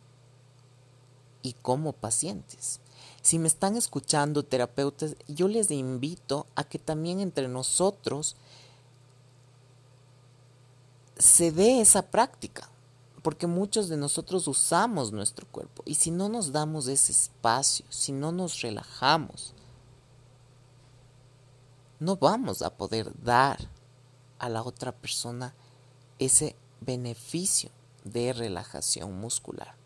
[1.41, 2.79] y como pacientes.
[3.27, 8.37] Si me están escuchando terapeutas, yo les invito a que también entre nosotros
[11.17, 12.69] se dé esa práctica,
[13.23, 18.13] porque muchos de nosotros usamos nuestro cuerpo y si no nos damos ese espacio, si
[18.13, 19.53] no nos relajamos,
[21.99, 23.59] no vamos a poder dar
[24.39, 25.53] a la otra persona
[26.17, 27.71] ese beneficio
[28.05, 29.76] de relajación muscular.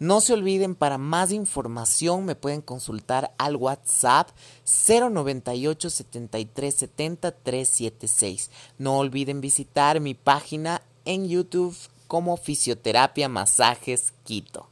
[0.00, 4.28] No se olviden, para más información me pueden consultar al WhatsApp
[4.64, 8.50] 098 73 70 376.
[8.78, 11.76] No olviden visitar mi página en YouTube
[12.06, 14.68] como Fisioterapia Masajes Quito.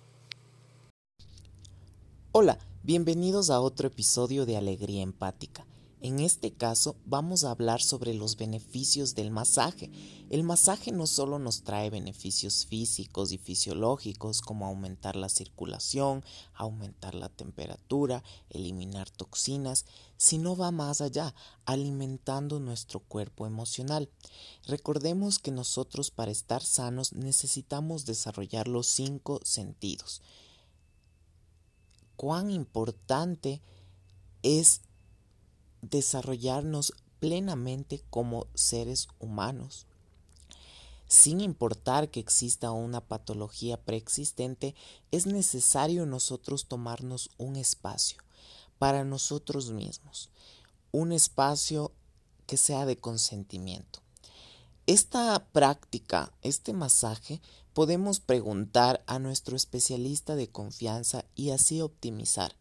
[2.30, 5.66] Hola, bienvenidos a otro episodio de Alegría Empática.
[6.02, 9.90] En este caso vamos a hablar sobre los beneficios del masaje.
[10.28, 16.22] El masaje no solo nos trae beneficios físicos y fisiológicos como aumentar la circulación,
[16.52, 19.86] aumentar la temperatura, eliminar toxinas,
[20.18, 21.34] sino va más allá,
[21.64, 24.10] alimentando nuestro cuerpo emocional.
[24.66, 30.20] Recordemos que nosotros para estar sanos necesitamos desarrollar los cinco sentidos.
[32.16, 33.62] Cuán importante
[34.42, 34.82] es
[35.90, 39.86] desarrollarnos plenamente como seres humanos.
[41.08, 44.74] Sin importar que exista una patología preexistente,
[45.12, 48.18] es necesario nosotros tomarnos un espacio
[48.78, 50.30] para nosotros mismos,
[50.90, 51.92] un espacio
[52.46, 54.00] que sea de consentimiento.
[54.86, 57.40] Esta práctica, este masaje,
[57.72, 62.54] podemos preguntar a nuestro especialista de confianza y así optimizar.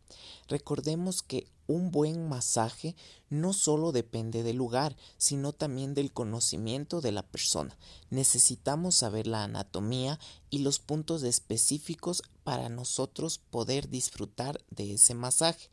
[0.47, 2.95] Recordemos que un buen masaje
[3.30, 7.78] no solo depende del lugar, sino también del conocimiento de la persona.
[8.09, 15.70] Necesitamos saber la anatomía y los puntos específicos para nosotros poder disfrutar de ese masaje.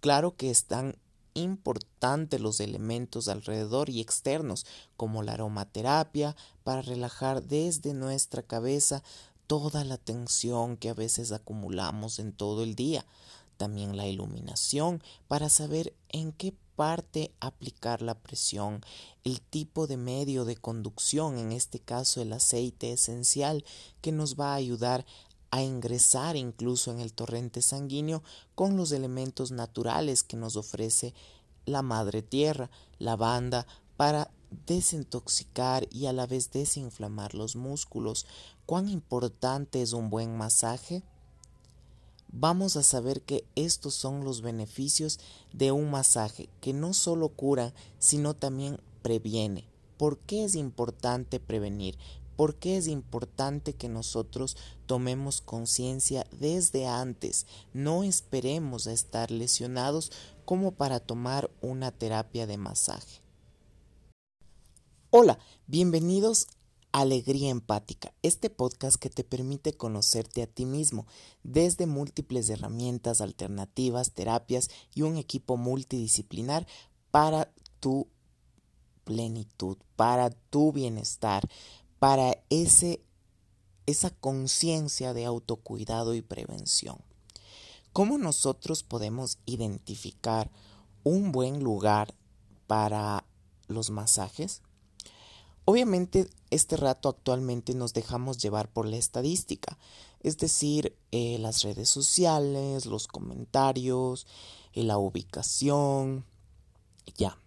[0.00, 0.96] Claro que están
[1.34, 4.66] importante los elementos alrededor y externos,
[4.96, 9.02] como la aromaterapia, para relajar desde nuestra cabeza
[9.46, 13.04] toda la tensión que a veces acumulamos en todo el día.
[13.56, 18.82] También la iluminación para saber en qué parte aplicar la presión,
[19.24, 23.64] el tipo de medio de conducción, en este caso el aceite esencial,
[24.00, 25.04] que nos va a ayudar
[25.50, 28.22] a ingresar incluso en el torrente sanguíneo
[28.54, 31.14] con los elementos naturales que nos ofrece
[31.66, 34.30] la madre tierra, la banda, para
[34.66, 38.26] desintoxicar y a la vez desinflamar los músculos.
[38.66, 41.02] ¿Cuán importante es un buen masaje?
[42.34, 45.20] Vamos a saber que estos son los beneficios
[45.52, 49.68] de un masaje que no solo cura, sino también previene.
[49.98, 51.98] ¿Por qué es importante prevenir?
[52.36, 54.56] ¿Por qué es importante que nosotros
[54.86, 57.46] tomemos conciencia desde antes?
[57.74, 60.10] No esperemos a estar lesionados
[60.46, 63.20] como para tomar una terapia de masaje.
[65.10, 66.46] Hola, bienvenidos
[66.92, 71.06] Alegría Empática, este podcast que te permite conocerte a ti mismo
[71.42, 76.66] desde múltiples herramientas alternativas, terapias y un equipo multidisciplinar
[77.10, 78.08] para tu
[79.04, 81.48] plenitud, para tu bienestar,
[81.98, 83.02] para ese,
[83.86, 86.98] esa conciencia de autocuidado y prevención.
[87.94, 90.50] ¿Cómo nosotros podemos identificar
[91.04, 92.14] un buen lugar
[92.66, 93.24] para
[93.66, 94.60] los masajes?
[95.64, 99.78] Obviamente, este rato actualmente nos dejamos llevar por la estadística,
[100.20, 104.26] es decir, eh, las redes sociales, los comentarios,
[104.72, 106.24] eh, la ubicación,
[107.16, 107.38] ya.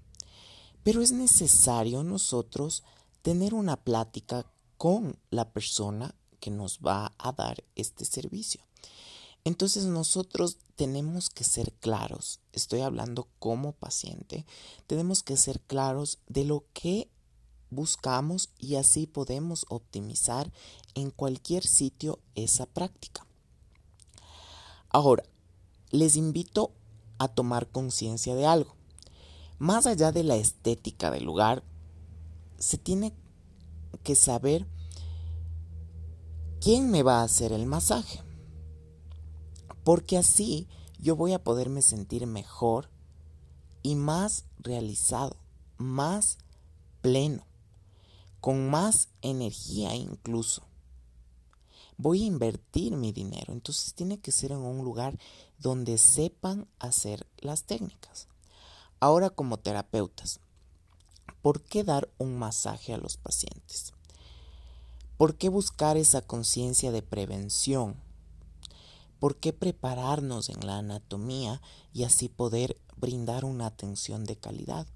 [0.84, 2.84] Pero es necesario nosotros
[3.22, 4.46] tener una plática
[4.78, 8.62] con la persona que nos va a dar este servicio.
[9.44, 14.46] Entonces nosotros tenemos que ser claros, estoy hablando como paciente,
[14.88, 17.10] tenemos que ser claros de lo que
[17.76, 20.52] buscamos y así podemos optimizar
[20.96, 23.26] en cualquier sitio esa práctica.
[24.90, 25.24] Ahora,
[25.92, 26.72] les invito
[27.20, 28.76] a tomar conciencia de algo.
[29.60, 31.64] Más allá de la estética del lugar,
[32.58, 33.14] se tiene
[34.04, 34.66] que saber
[36.62, 38.22] quién me va a hacer el masaje.
[39.84, 40.68] Porque así
[41.00, 42.90] yo voy a poderme sentir mejor
[43.84, 45.38] y más realizado,
[45.78, 46.40] más
[47.02, 47.46] pleno,
[48.42, 50.64] con más energía incluso.
[51.98, 55.18] Voy a invertir mi dinero, entonces tiene que ser en un lugar
[55.60, 58.28] donde sepan hacer las técnicas.
[59.00, 60.40] Ahora como terapeutas,
[61.46, 63.94] ¿Por qué dar un masaje a los pacientes?
[65.16, 67.98] ¿Por qué buscar esa conciencia de prevención?
[69.20, 71.62] ¿Por qué prepararnos en la anatomía
[71.94, 74.88] y así poder brindar una atención de calidad?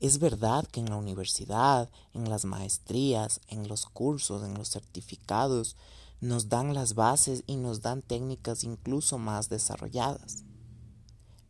[0.00, 5.76] Es verdad que en la universidad, en las maestrías, en los cursos, en los certificados,
[6.20, 10.44] nos dan las bases y nos dan técnicas incluso más desarrolladas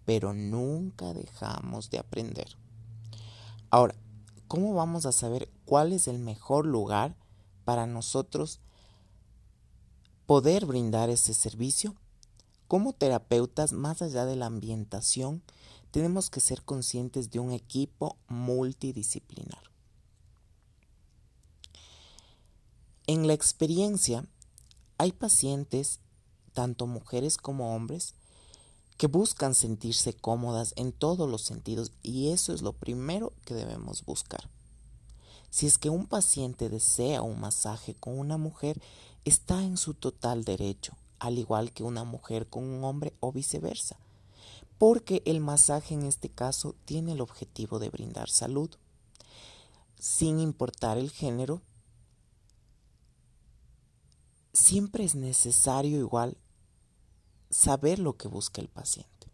[0.06, 2.56] pero nunca dejamos de aprender.
[3.70, 3.96] Ahora,
[4.48, 7.16] ¿cómo vamos a saber cuál es el mejor lugar
[7.64, 8.60] para nosotros
[10.24, 11.96] poder brindar ese servicio?
[12.68, 15.42] Como terapeutas, más allá de la ambientación,
[15.96, 19.62] tenemos que ser conscientes de un equipo multidisciplinar.
[23.06, 24.22] En la experiencia,
[24.98, 26.00] hay pacientes,
[26.52, 28.12] tanto mujeres como hombres,
[28.98, 34.04] que buscan sentirse cómodas en todos los sentidos y eso es lo primero que debemos
[34.04, 34.50] buscar.
[35.48, 38.82] Si es que un paciente desea un masaje con una mujer,
[39.24, 43.96] está en su total derecho, al igual que una mujer con un hombre o viceversa,
[44.78, 48.70] porque el masaje en este caso tiene el objetivo de brindar salud.
[49.98, 51.62] Sin importar el género,
[54.52, 56.36] siempre es necesario igual
[57.50, 59.28] saber lo que busca el paciente.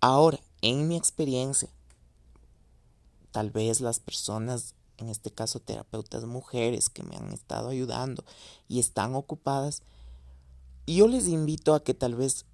[0.00, 1.68] Ahora, en mi experiencia,
[3.32, 8.24] tal vez las personas, en este caso terapeutas mujeres que me han estado ayudando
[8.68, 9.82] y están ocupadas,
[10.86, 12.46] yo les invito a que tal vez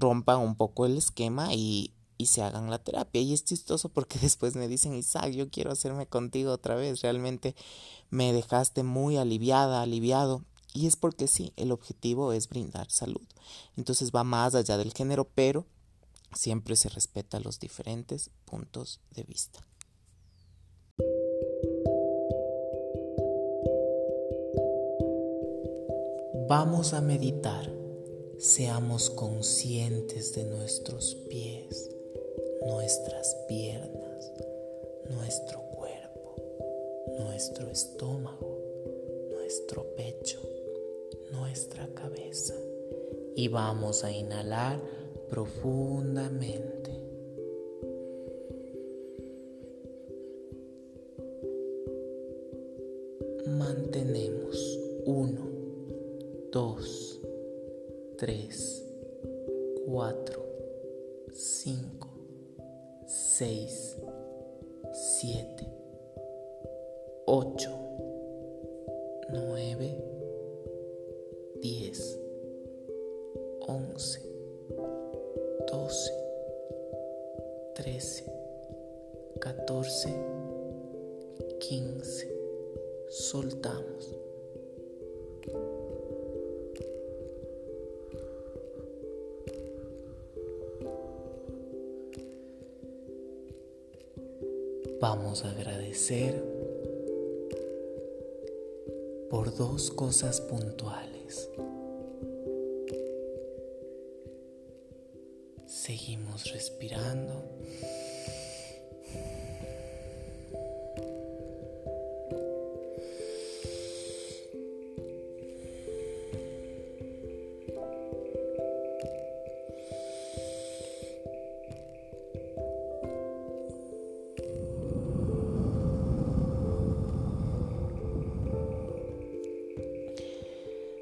[0.00, 3.20] rompan un poco el esquema y, y se hagan la terapia.
[3.20, 7.00] Y es chistoso porque después me dicen, Isaac, yo quiero hacerme contigo otra vez.
[7.00, 7.54] Realmente
[8.10, 10.44] me dejaste muy aliviada, aliviado.
[10.72, 13.26] Y es porque sí, el objetivo es brindar salud.
[13.76, 15.66] Entonces va más allá del género, pero
[16.32, 19.66] siempre se respeta los diferentes puntos de vista.
[26.48, 27.79] Vamos a meditar.
[28.40, 31.90] Seamos conscientes de nuestros pies,
[32.66, 34.32] nuestras piernas,
[35.10, 36.36] nuestro cuerpo,
[37.18, 38.58] nuestro estómago,
[39.30, 40.40] nuestro pecho,
[41.32, 42.54] nuestra cabeza.
[43.36, 44.80] Y vamos a inhalar
[45.28, 46.98] profundamente.
[53.46, 55.46] Mantenemos uno,
[56.50, 56.99] dos,
[58.20, 58.79] tres,